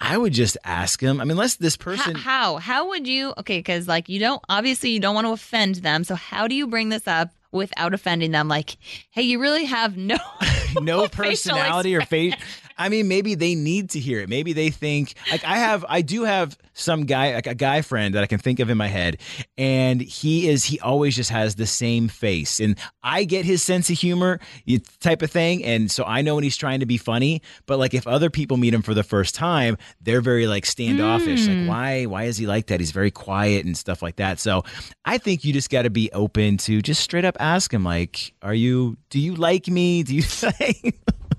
I 0.00 0.16
would 0.16 0.32
just 0.32 0.56
ask 0.64 1.00
him. 1.00 1.20
I 1.20 1.24
mean, 1.24 1.32
unless 1.32 1.56
this 1.56 1.76
person. 1.76 2.14
how? 2.14 2.56
How 2.56 2.88
would 2.88 3.06
you? 3.06 3.34
Okay, 3.38 3.58
because 3.58 3.86
like 3.86 4.08
you 4.08 4.18
don't 4.18 4.42
obviously 4.48 4.90
you 4.90 5.00
don't 5.00 5.14
want 5.14 5.26
to 5.26 5.32
offend 5.32 5.76
them. 5.76 6.04
So 6.04 6.14
how 6.14 6.48
do 6.48 6.54
you 6.54 6.66
bring 6.66 6.88
this 6.88 7.06
up 7.06 7.30
without 7.52 7.92
offending 7.92 8.30
them? 8.30 8.48
Like, 8.48 8.76
hey, 9.10 9.22
you 9.22 9.40
really 9.40 9.64
have 9.66 9.96
no 9.96 10.16
no 10.80 11.08
personality 11.08 11.94
or 11.94 12.00
face. 12.02 12.34
I 12.78 12.88
mean, 12.88 13.08
maybe 13.08 13.34
they 13.34 13.54
need 13.54 13.90
to 13.90 13.98
hear 13.98 14.20
it. 14.20 14.28
Maybe 14.28 14.52
they 14.52 14.70
think 14.70 15.14
like 15.30 15.44
I 15.44 15.58
have, 15.58 15.84
I 15.88 16.00
do 16.02 16.22
have 16.24 16.56
some 16.74 17.06
guy, 17.06 17.34
like 17.34 17.48
a 17.48 17.54
guy 17.56 17.82
friend 17.82 18.14
that 18.14 18.22
I 18.22 18.26
can 18.26 18.38
think 18.38 18.60
of 18.60 18.70
in 18.70 18.78
my 18.78 18.86
head, 18.86 19.18
and 19.56 20.00
he 20.00 20.48
is, 20.48 20.64
he 20.64 20.78
always 20.80 21.16
just 21.16 21.30
has 21.30 21.56
the 21.56 21.66
same 21.66 22.06
face, 22.08 22.60
and 22.60 22.78
I 23.02 23.24
get 23.24 23.44
his 23.44 23.62
sense 23.64 23.90
of 23.90 23.98
humor 23.98 24.38
you- 24.64 24.78
type 25.00 25.22
of 25.22 25.30
thing, 25.30 25.64
and 25.64 25.90
so 25.90 26.04
I 26.04 26.22
know 26.22 26.36
when 26.36 26.44
he's 26.44 26.56
trying 26.56 26.80
to 26.80 26.86
be 26.86 26.96
funny. 26.96 27.42
But 27.66 27.78
like 27.78 27.94
if 27.94 28.06
other 28.06 28.30
people 28.30 28.56
meet 28.56 28.72
him 28.72 28.82
for 28.82 28.94
the 28.94 29.02
first 29.02 29.34
time, 29.34 29.76
they're 30.00 30.20
very 30.20 30.46
like 30.46 30.64
standoffish. 30.64 31.46
Mm. 31.46 31.66
Like 31.66 31.68
why, 31.68 32.04
why 32.06 32.24
is 32.24 32.36
he 32.36 32.46
like 32.46 32.66
that? 32.68 32.78
He's 32.80 32.92
very 32.92 33.10
quiet 33.10 33.66
and 33.66 33.76
stuff 33.76 34.00
like 34.02 34.16
that. 34.16 34.38
So 34.38 34.64
I 35.04 35.18
think 35.18 35.44
you 35.44 35.52
just 35.52 35.70
got 35.70 35.82
to 35.82 35.90
be 35.90 36.12
open 36.12 36.58
to 36.58 36.80
just 36.80 37.02
straight 37.02 37.24
up 37.24 37.36
ask 37.40 37.74
him 37.74 37.82
like, 37.82 38.34
are 38.40 38.54
you, 38.54 38.96
do 39.10 39.18
you 39.18 39.34
like 39.34 39.66
me? 39.66 40.04
Do 40.04 40.14
you 40.14 40.22
like? 40.42 40.94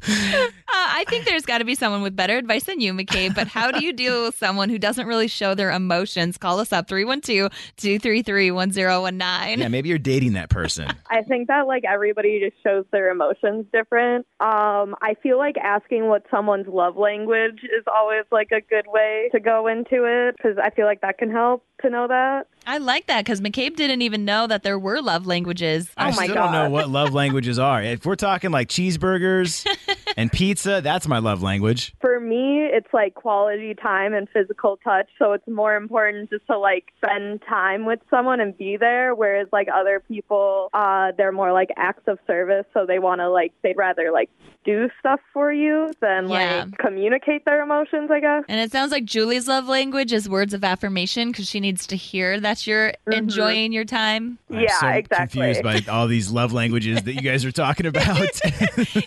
Uh, 0.71 0.87
I 0.87 1.03
think 1.09 1.25
there's 1.25 1.47
got 1.47 1.57
to 1.57 1.65
be 1.65 1.73
someone 1.73 2.03
with 2.03 2.15
better 2.15 2.37
advice 2.37 2.65
than 2.65 2.79
you, 2.79 2.93
McCabe. 2.93 3.33
But 3.33 3.47
how 3.47 3.71
do 3.71 3.83
you 3.83 3.91
deal 3.91 4.25
with 4.25 4.37
someone 4.37 4.69
who 4.69 4.77
doesn't 4.77 5.07
really 5.07 5.27
show 5.27 5.55
their 5.55 5.71
emotions? 5.71 6.37
Call 6.37 6.59
us 6.59 6.71
up 6.71 6.87
312 6.87 7.51
233 7.77 8.51
1019. 8.51 9.59
yeah, 9.59 9.67
maybe 9.67 9.89
you're 9.89 9.97
dating 9.97 10.33
that 10.33 10.51
person. 10.51 10.87
I 11.09 11.23
think 11.23 11.47
that 11.47 11.65
like 11.65 11.85
everybody 11.85 12.39
just 12.39 12.61
shows 12.63 12.85
their 12.91 13.09
emotions 13.09 13.65
different. 13.73 14.27
Um, 14.39 14.95
I 15.01 15.15
feel 15.23 15.39
like 15.39 15.57
asking 15.57 16.07
what 16.07 16.23
someone's 16.29 16.67
love 16.67 16.97
language 16.97 17.63
is 17.63 17.83
always 17.87 18.25
like 18.31 18.51
a 18.51 18.61
good 18.61 18.85
way 18.87 19.29
to 19.31 19.39
go 19.39 19.65
into 19.65 20.05
it 20.05 20.35
because 20.37 20.59
I 20.61 20.69
feel 20.69 20.85
like 20.85 21.01
that 21.01 21.17
can 21.17 21.31
help 21.31 21.63
to 21.81 21.89
know 21.89 22.07
that. 22.07 22.47
I 22.69 22.77
like 22.77 23.07
that 23.07 23.25
because 23.25 23.41
McCabe 23.41 23.75
didn't 23.75 24.03
even 24.03 24.25
know 24.25 24.45
that 24.45 24.61
there 24.61 24.77
were 24.77 25.01
love 25.01 25.25
languages. 25.25 25.89
I 25.97 26.09
Oh 26.11 26.15
my 26.15 26.25
still 26.25 26.35
don't 26.35 26.51
know 26.51 26.69
what 26.69 26.87
love 26.99 27.15
languages 27.15 27.57
are. 27.57 27.81
If 27.81 28.05
we're 28.05 28.15
talking 28.15 28.51
like 28.51 28.67
cheeseburgers 28.69 29.65
and 30.17 30.31
pizza, 30.31 30.81
that's 30.83 31.07
my 31.07 31.19
love 31.19 31.41
language. 31.43 31.93
For 32.01 32.19
me, 32.19 32.59
it's 32.71 32.87
like 32.93 33.13
quality 33.15 33.73
time 33.73 34.13
and 34.13 34.27
physical 34.29 34.77
touch. 34.83 35.07
So 35.17 35.33
it's 35.33 35.47
more 35.47 35.75
important 35.75 36.29
just 36.29 36.45
to 36.47 36.57
like 36.57 36.85
spend 37.03 37.41
time 37.47 37.85
with 37.85 37.99
someone 38.09 38.39
and 38.39 38.57
be 38.57 38.77
there. 38.77 39.15
Whereas 39.15 39.47
like 39.51 39.67
other 39.73 40.01
people, 40.07 40.69
uh, 40.73 41.11
they're 41.17 41.31
more 41.31 41.51
like 41.53 41.69
acts 41.77 42.03
of 42.07 42.19
service. 42.27 42.65
So 42.73 42.85
they 42.85 42.99
want 42.99 43.19
to 43.21 43.29
like, 43.29 43.53
they'd 43.63 43.77
rather 43.77 44.11
like 44.11 44.29
do 44.65 44.89
stuff 44.99 45.19
for 45.33 45.51
you 45.53 45.91
than 46.01 46.27
Yeah. 46.29 46.65
like 46.65 46.77
communicate 46.77 47.45
their 47.45 47.61
emotions, 47.63 48.11
I 48.11 48.19
guess. 48.19 48.43
And 48.49 48.59
it 48.59 48.71
sounds 48.71 48.91
like 48.91 49.05
Julie's 49.05 49.47
love 49.47 49.67
language 49.67 50.11
is 50.11 50.27
words 50.27 50.53
of 50.53 50.63
affirmation 50.63 51.31
because 51.31 51.47
she 51.47 51.59
needs 51.59 51.87
to 51.87 51.95
hear 51.95 52.39
that 52.41 52.67
you're 52.67 52.93
enjoying 53.11 53.71
your 53.71 53.85
time. 53.85 54.37
I'm 54.51 54.59
Yeah, 54.59 54.79
so 54.79 54.87
exactly. 54.89 55.41
confused 55.41 55.63
by 55.87 55.91
all 55.91 56.07
these 56.07 56.29
love 56.31 56.51
languages 56.51 57.01
that 57.03 57.13
you 57.13 57.21
guys 57.21 57.45
are 57.45 57.51
talking 57.53 57.85
about. 57.85 58.17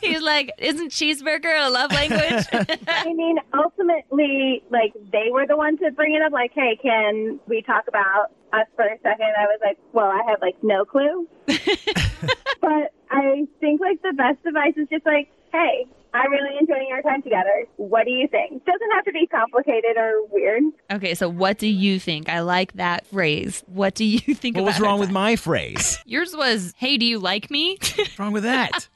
He's 0.01 0.23
like, 0.23 0.51
Isn't 0.59 0.91
cheeseburger 1.03 1.67
a 1.67 1.71
love 1.71 1.91
language? 1.93 2.47
I 2.89 3.13
mean, 3.13 3.39
ultimately, 3.55 4.63
like 4.71 4.93
they 5.13 5.29
were 5.31 5.47
the 5.47 5.57
ones 5.57 5.81
to 5.81 5.91
bring 5.91 6.15
it 6.15 6.23
up. 6.23 6.33
Like, 6.33 6.53
hey, 6.55 6.79
can 6.81 7.41
we 7.47 7.63
talk 7.63 7.89
about 7.89 8.33
us 8.53 8.67
for 8.77 8.85
a 8.85 8.99
second? 9.03 9.33
I 9.39 9.45
was 9.47 9.59
like, 9.65 9.79
well, 9.93 10.07
I 10.07 10.23
have 10.29 10.41
like 10.41 10.57
no 10.63 10.85
clue. 10.85 11.27
but 11.47 12.93
I 13.11 13.47
think 13.61 13.81
like 13.81 14.03
the 14.03 14.13
best 14.17 14.45
advice 14.47 14.75
is 14.77 14.89
just 14.89 15.07
like, 15.07 15.31
hey, 15.53 15.87
I'm 16.15 16.31
really 16.31 16.57
enjoying 16.61 16.89
our 16.93 17.03
time 17.03 17.23
together. 17.23 17.67
What 17.77 18.05
do 18.05 18.11
you 18.11 18.29
think? 18.29 18.65
Doesn't 18.65 18.91
have 18.95 19.05
to 19.07 19.13
be 19.13 19.27
complicated 19.27 19.97
or 19.97 20.25
weird. 20.31 20.63
okay, 20.93 21.15
so 21.15 21.29
what 21.29 21.59
do 21.59 21.67
you 21.67 21.99
think? 21.99 22.29
I 22.29 22.41
like 22.41 22.75
that 22.75 23.07
phrase. 23.07 23.63
What 23.67 23.95
do 23.95 24.05
you 24.05 24.19
think 24.35 24.57
what 24.57 24.63
about 24.63 24.73
was 24.75 24.81
wrong 24.81 25.01
with 25.01 25.11
my 25.11 25.37
phrase? 25.37 25.99
Yours 26.07 26.35
was, 26.37 26.75
Hey, 26.77 26.97
do 26.99 27.07
you 27.07 27.19
like 27.19 27.51
me? 27.51 27.79
What's 27.97 28.19
wrong 28.19 28.33
with 28.33 28.43
that? 28.43 28.89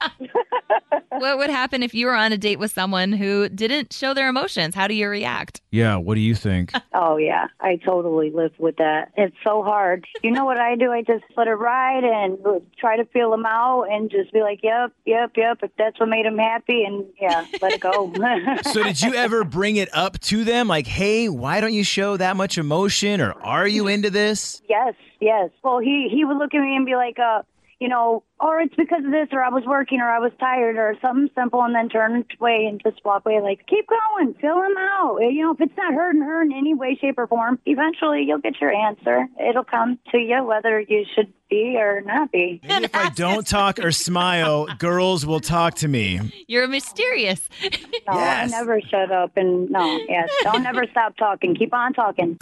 what 1.09 1.37
would 1.37 1.49
happen 1.49 1.83
if 1.83 1.93
you 1.93 2.05
were 2.05 2.15
on 2.15 2.31
a 2.31 2.37
date 2.37 2.59
with 2.59 2.71
someone 2.71 3.11
who 3.11 3.49
didn't 3.49 3.93
show 3.93 4.13
their 4.13 4.29
emotions? 4.29 4.75
How 4.75 4.87
do 4.87 4.93
you 4.93 5.07
react? 5.09 5.61
Yeah, 5.71 5.95
what 5.97 6.15
do 6.15 6.21
you 6.21 6.35
think? 6.35 6.71
Oh 6.93 7.17
yeah, 7.17 7.47
I 7.59 7.77
totally 7.77 8.31
live 8.31 8.51
with 8.57 8.77
that. 8.77 9.11
It's 9.15 9.35
so 9.43 9.63
hard. 9.63 10.05
You 10.23 10.31
know 10.31 10.45
what 10.45 10.57
I 10.59 10.75
do? 10.75 10.91
I 10.91 11.01
just 11.01 11.23
let 11.35 11.47
it 11.47 11.51
ride 11.53 12.03
and 12.03 12.37
try 12.79 12.97
to 12.97 13.05
feel 13.05 13.31
them 13.31 13.45
out 13.45 13.83
and 13.91 14.09
just 14.09 14.31
be 14.33 14.41
like, 14.41 14.59
"Yep, 14.63 14.91
yep, 15.05 15.31
yep." 15.35 15.59
If 15.63 15.71
that's 15.77 15.99
what 15.99 16.09
made 16.09 16.25
them 16.25 16.37
happy, 16.37 16.83
and 16.83 17.05
yeah, 17.19 17.45
let 17.61 17.73
it 17.73 17.79
go. 17.81 18.11
So 18.71 18.83
did 18.83 19.01
you 19.01 19.13
ever 19.15 19.43
bring 19.43 19.77
it 19.77 19.89
up 19.93 20.19
to 20.21 20.43
them 20.43 20.67
like, 20.67 20.87
"Hey, 20.87 21.29
why 21.29 21.61
don't 21.61 21.73
you 21.73 21.83
show 21.83 22.17
that 22.17 22.35
much 22.35 22.57
emotion 22.57 23.21
or 23.21 23.33
are 23.41 23.67
you 23.67 23.87
into 23.87 24.09
this?" 24.09 24.61
yes, 24.67 24.93
yes. 25.19 25.49
Well, 25.63 25.79
he 25.79 26.09
he 26.11 26.25
would 26.25 26.37
look 26.37 26.53
at 26.53 26.61
me 26.61 26.75
and 26.75 26.85
be 26.85 26.95
like, 26.95 27.17
"Uh." 27.19 27.43
You 27.79 27.89
know, 27.89 28.23
or 28.39 28.59
it's 28.59 28.73
because 28.75 29.05
of 29.05 29.11
this, 29.11 29.27
or 29.31 29.43
I 29.43 29.49
was 29.49 29.63
working, 29.65 29.99
or 29.99 30.09
I 30.09 30.17
was 30.19 30.31
tired, 30.39 30.77
or 30.77 30.95
something 31.01 31.29
simple, 31.35 31.61
and 31.61 31.75
then 31.75 31.89
turn 31.89 32.25
away 32.39 32.65
and 32.67 32.81
just 32.81 33.03
walk 33.05 33.23
away. 33.25 33.39
Like, 33.39 33.67
keep 33.67 33.87
going, 33.87 34.33
fill 34.41 34.59
them 34.61 34.75
out. 34.77 35.17
You 35.19 35.43
know, 35.43 35.51
if 35.53 35.61
it's 35.61 35.77
not 35.77 35.93
hurting 35.93 36.21
her 36.23 36.41
in 36.41 36.51
any 36.53 36.73
way, 36.73 36.97
shape, 36.99 37.19
or 37.19 37.27
form, 37.27 37.59
eventually 37.67 38.23
you'll 38.27 38.39
get 38.39 38.59
your 38.59 38.73
answer. 38.73 39.27
It'll 39.39 39.63
come 39.63 39.99
to 40.11 40.17
you 40.17 40.43
whether 40.43 40.79
you 40.79 41.05
should 41.13 41.31
be 41.49 41.77
or 41.77 42.01
not 42.01 42.31
be. 42.31 42.59
Maybe 42.63 42.85
if 42.85 42.95
I 42.95 43.09
don't 43.09 43.45
talk 43.45 43.77
or 43.79 43.91
smile, 43.91 44.65
girls 44.79 45.25
will 45.25 45.39
talk 45.39 45.75
to 45.75 45.87
me. 45.87 46.19
You're 46.47 46.67
mysterious. 46.67 47.47
No, 47.61 47.69
Yes. 48.13 48.53
I 48.53 48.57
never 48.59 48.81
shut 48.81 49.11
up 49.11 49.37
and 49.37 49.69
no, 49.69 49.99
yes. 50.09 50.29
Don't 50.43 50.65
ever 50.65 50.85
stop 50.91 51.15
talking. 51.17 51.55
Keep 51.55 51.73
on 51.73 51.93
talking. 51.93 52.37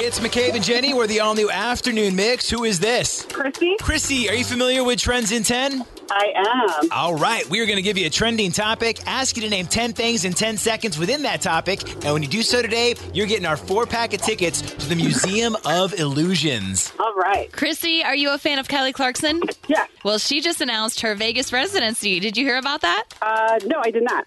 It's 0.00 0.20
McCabe 0.20 0.54
and 0.54 0.62
Jenny. 0.62 0.94
We're 0.94 1.08
the 1.08 1.18
all 1.18 1.34
new 1.34 1.50
afternoon 1.50 2.14
mix. 2.14 2.48
Who 2.48 2.62
is 2.62 2.78
this? 2.78 3.26
Chrissy, 3.32 3.76
Chrissy, 3.80 4.28
are 4.30 4.34
you 4.34 4.44
familiar 4.44 4.84
with 4.84 5.00
Trends 5.00 5.32
in 5.32 5.42
10? 5.42 5.84
I 6.10 6.32
am. 6.82 6.88
All 6.92 7.14
right, 7.14 7.48
we 7.48 7.60
are 7.60 7.66
going 7.66 7.76
to 7.76 7.82
give 7.82 7.98
you 7.98 8.06
a 8.06 8.10
trending 8.10 8.52
topic, 8.52 8.98
ask 9.06 9.36
you 9.36 9.42
to 9.42 9.50
name 9.50 9.66
10 9.66 9.92
things 9.92 10.24
in 10.24 10.32
10 10.32 10.56
seconds 10.56 10.98
within 10.98 11.22
that 11.22 11.42
topic. 11.42 11.82
And 12.04 12.12
when 12.12 12.22
you 12.22 12.28
do 12.28 12.42
so 12.42 12.62
today, 12.62 12.94
you're 13.12 13.26
getting 13.26 13.46
our 13.46 13.56
four 13.56 13.84
pack 13.86 14.14
of 14.14 14.22
tickets 14.22 14.62
to 14.62 14.88
the 14.88 14.94
Museum 14.96 15.56
of 15.64 15.92
Illusions. 15.98 16.92
All 16.98 17.14
right. 17.14 17.50
Chrissy, 17.52 18.02
are 18.02 18.14
you 18.14 18.30
a 18.30 18.38
fan 18.38 18.58
of 18.58 18.68
Kelly 18.68 18.92
Clarkson? 18.92 19.42
Yeah. 19.66 19.86
Well, 20.04 20.18
she 20.18 20.40
just 20.40 20.60
announced 20.60 21.00
her 21.00 21.14
Vegas 21.14 21.52
residency. 21.52 22.20
Did 22.20 22.36
you 22.36 22.44
hear 22.46 22.56
about 22.56 22.80
that? 22.82 23.04
Uh, 23.20 23.58
no, 23.66 23.80
I 23.84 23.90
did 23.90 24.04
not. 24.04 24.24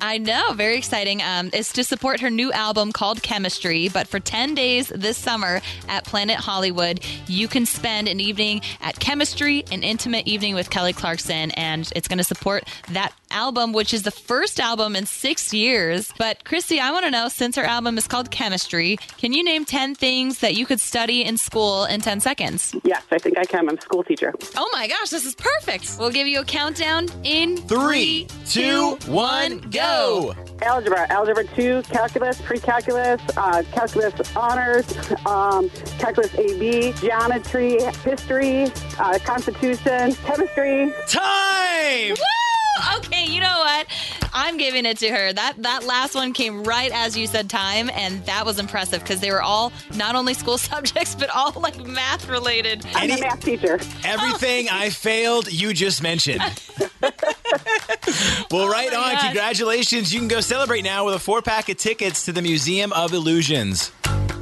I 0.00 0.18
know, 0.18 0.52
very 0.54 0.76
exciting. 0.76 1.22
Um, 1.22 1.50
it's 1.52 1.72
to 1.74 1.84
support 1.84 2.20
her 2.20 2.30
new 2.30 2.52
album 2.52 2.92
called 2.92 3.22
Chemistry. 3.22 3.88
But 3.88 4.08
for 4.08 4.20
10 4.20 4.54
days 4.54 4.88
this 4.88 5.18
summer 5.18 5.60
at 5.88 6.04
Planet 6.04 6.36
Hollywood, 6.36 7.00
you 7.26 7.48
can 7.48 7.66
spend 7.66 8.08
an 8.08 8.20
evening 8.20 8.62
at 8.80 8.98
Chemistry, 8.98 9.64
an 9.70 9.82
intimate 9.82 10.26
evening 10.26 10.54
with 10.54 10.70
Kelly 10.70 10.92
Clarkson. 10.92 11.17
And 11.26 11.90
it's 11.94 12.08
going 12.08 12.18
to 12.18 12.24
support 12.24 12.64
that 12.90 13.12
album, 13.30 13.72
which 13.72 13.92
is 13.92 14.02
the 14.02 14.10
first 14.10 14.60
album 14.60 14.96
in 14.96 15.06
six 15.06 15.52
years. 15.52 16.12
But 16.18 16.44
Chrissy, 16.44 16.80
I 16.80 16.90
want 16.90 17.04
to 17.04 17.10
know 17.10 17.28
since 17.28 17.56
her 17.56 17.64
album 17.64 17.98
is 17.98 18.06
called 18.06 18.30
Chemistry, 18.30 18.96
can 19.18 19.32
you 19.32 19.42
name 19.44 19.64
10 19.64 19.94
things 19.94 20.38
that 20.38 20.54
you 20.54 20.66
could 20.66 20.80
study 20.80 21.24
in 21.24 21.36
school 21.36 21.84
in 21.84 22.00
10 22.00 22.20
seconds? 22.20 22.74
Yes, 22.84 23.02
I 23.10 23.18
think 23.18 23.38
I 23.38 23.44
can. 23.44 23.68
I'm 23.68 23.76
a 23.76 23.80
school 23.80 24.02
teacher. 24.04 24.32
Oh 24.56 24.68
my 24.72 24.88
gosh, 24.88 25.10
this 25.10 25.26
is 25.26 25.34
perfect. 25.34 25.96
We'll 25.98 26.10
give 26.10 26.26
you 26.26 26.40
a 26.40 26.44
countdown 26.44 27.08
in 27.24 27.56
Three, 27.58 28.26
two, 28.46 28.96
one, 29.06 29.60
go. 29.70 30.34
Algebra, 30.62 31.06
algebra 31.10 31.44
two, 31.44 31.82
calculus, 31.82 32.40
pre-calculus, 32.40 33.20
uh, 33.36 33.62
calculus 33.72 34.36
honors, 34.36 34.86
um, 35.26 35.70
calculus 35.98 36.34
AB, 36.34 36.92
geometry, 36.94 37.80
history, 38.04 38.64
uh, 38.98 39.18
constitution, 39.24 40.14
chemistry. 40.14 40.92
Time! 41.06 42.10
Woo! 42.10 42.96
Okay, 42.98 43.24
you 43.26 43.40
know 43.40 43.58
what? 43.58 43.86
I'm 44.32 44.56
giving 44.56 44.84
it 44.86 44.98
to 44.98 45.08
her. 45.08 45.32
That 45.32 45.54
that 45.62 45.84
last 45.84 46.14
one 46.14 46.32
came 46.32 46.62
right 46.62 46.90
as 46.92 47.16
you 47.16 47.26
said 47.26 47.50
time, 47.50 47.90
and 47.92 48.24
that 48.26 48.44
was 48.44 48.58
impressive 48.58 49.00
because 49.02 49.20
they 49.20 49.30
were 49.30 49.42
all 49.42 49.72
not 49.96 50.14
only 50.14 50.34
school 50.34 50.58
subjects 50.58 51.14
but 51.14 51.30
all 51.30 51.52
like 51.52 51.84
math 51.86 52.28
related. 52.28 52.84
I'm 52.94 53.10
Any- 53.10 53.20
a 53.20 53.24
math 53.24 53.44
teacher. 53.44 53.80
Everything 54.04 54.68
I 54.70 54.90
failed, 54.90 55.50
you 55.52 55.72
just 55.72 56.02
mentioned. 56.02 56.40
well, 58.50 58.68
right 58.68 58.88
Oh 58.92 59.00
my 59.00 59.08
on. 59.10 59.12
gosh. 59.14 59.22
Congratulations. 59.24 60.12
You 60.12 60.20
can 60.20 60.28
go 60.28 60.40
celebrate 60.40 60.82
now 60.82 61.04
with 61.06 61.14
a 61.14 61.18
four 61.18 61.42
pack 61.42 61.68
of 61.68 61.76
tickets 61.76 62.24
to 62.26 62.32
the 62.32 62.42
Museum 62.42 62.92
of 62.92 63.12
Illusions. 63.12 63.92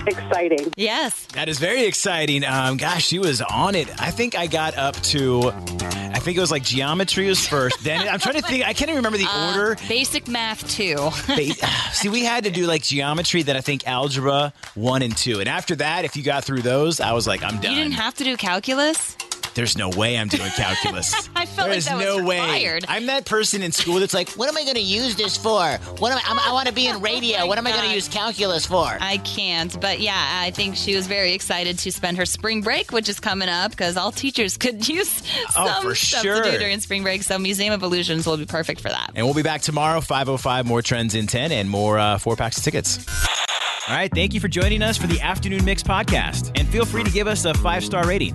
Exciting. 0.06 0.72
Yes. 0.76 1.26
That 1.32 1.48
is 1.48 1.58
very 1.58 1.84
exciting. 1.84 2.44
Um, 2.44 2.76
gosh, 2.76 3.04
she 3.06 3.18
was 3.18 3.42
on 3.42 3.74
it. 3.74 3.88
I 4.00 4.12
think 4.12 4.36
I 4.38 4.46
got 4.46 4.76
up 4.76 4.94
to, 4.96 5.50
I 5.50 6.20
think 6.20 6.36
it 6.36 6.40
was 6.40 6.52
like 6.52 6.62
geometry 6.62 7.26
was 7.26 7.44
first. 7.44 7.82
Then 7.82 8.06
I'm 8.08 8.20
trying 8.20 8.36
to 8.36 8.42
think. 8.42 8.64
I 8.64 8.72
can't 8.72 8.88
even 8.88 8.96
remember 8.98 9.18
the 9.18 9.26
Uh, 9.28 9.52
order. 9.56 9.76
Basic 9.88 10.28
math 10.28 10.70
too. 10.70 11.10
See, 11.92 12.08
we 12.08 12.24
had 12.24 12.44
to 12.44 12.50
do 12.50 12.66
like 12.66 12.84
geometry, 12.84 13.42
then 13.42 13.56
I 13.56 13.60
think 13.60 13.84
algebra 13.88 14.52
one 14.76 15.02
and 15.02 15.16
two, 15.16 15.40
and 15.40 15.48
after 15.48 15.74
that, 15.76 16.04
if 16.04 16.16
you 16.16 16.22
got 16.22 16.44
through 16.44 16.62
those, 16.62 17.00
I 17.00 17.12
was 17.12 17.26
like, 17.26 17.42
I'm 17.42 17.60
done. 17.60 17.72
you 17.72 17.78
didn't 17.78 17.94
have 17.94 18.14
to 18.14 18.24
do 18.24 18.36
calculus. 18.36 19.16
There's 19.56 19.76
no 19.76 19.88
way 19.88 20.16
I'm 20.16 20.28
doing 20.28 20.50
calculus. 20.50 21.28
I 21.34 21.46
felt 21.46 21.70
There's 21.70 21.88
like 21.88 21.98
that 21.98 22.04
no 22.04 22.16
was 22.18 22.24
way. 22.26 22.80
I'm 22.86 23.06
that 23.06 23.24
person 23.24 23.62
in 23.62 23.72
school 23.72 23.98
that's 23.98 24.14
like, 24.14 24.28
What 24.30 24.48
am 24.48 24.56
I 24.56 24.62
going 24.62 24.76
to 24.76 24.80
use 24.82 25.16
this 25.16 25.36
for? 25.36 25.78
What 25.98 26.12
am 26.12 26.18
I, 26.18 26.22
I'm, 26.26 26.38
I 26.38 26.52
want 26.52 26.68
to 26.68 26.74
be 26.74 26.86
in 26.86 27.00
radio. 27.00 27.46
what 27.46 27.56
am 27.58 27.66
I 27.66 27.72
going 27.72 27.88
to 27.88 27.94
use 27.94 28.06
calculus 28.06 28.66
for? 28.66 28.86
I 29.00 29.16
can't, 29.18 29.78
but 29.80 29.98
yeah, 30.00 30.14
I 30.42 30.50
think 30.50 30.76
she 30.76 30.94
was 30.94 31.06
very 31.06 31.32
excited 31.32 31.78
to 31.80 31.90
spend 31.90 32.18
her 32.18 32.26
spring 32.26 32.60
break, 32.60 32.92
which 32.92 33.08
is 33.08 33.18
coming 33.18 33.48
up 33.48 33.70
because 33.72 33.96
all 33.96 34.12
teachers 34.12 34.56
could 34.58 34.86
use 34.86 35.22
Oh, 35.56 35.66
some 35.66 35.82
for 35.82 35.94
substitute 35.94 36.44
sure. 36.44 36.58
during 36.58 36.78
spring 36.80 37.02
break. 37.02 37.22
So 37.22 37.38
Museum 37.38 37.72
of 37.72 37.82
Illusions 37.82 38.26
will 38.26 38.36
be 38.36 38.46
perfect 38.46 38.80
for 38.82 38.90
that. 38.90 39.12
And 39.14 39.26
we'll 39.26 39.34
be 39.34 39.42
back 39.42 39.62
tomorrow, 39.62 40.00
505, 40.02 40.66
more 40.66 40.82
trends 40.82 41.14
in 41.14 41.26
10 41.26 41.50
and 41.50 41.68
more 41.70 41.98
uh, 41.98 42.18
four 42.18 42.36
packs 42.36 42.58
of 42.58 42.64
tickets. 42.64 43.04
All 43.88 43.94
right. 43.94 44.10
Thank 44.12 44.34
you 44.34 44.40
for 44.40 44.48
joining 44.48 44.82
us 44.82 44.96
for 44.98 45.06
the 45.06 45.20
Afternoon 45.20 45.64
Mix 45.64 45.82
podcast. 45.82 46.50
And 46.58 46.66
feel 46.68 46.84
free 46.84 47.04
to 47.04 47.10
give 47.10 47.26
us 47.28 47.44
a 47.44 47.54
five 47.54 47.84
star 47.84 48.06
rating. 48.06 48.34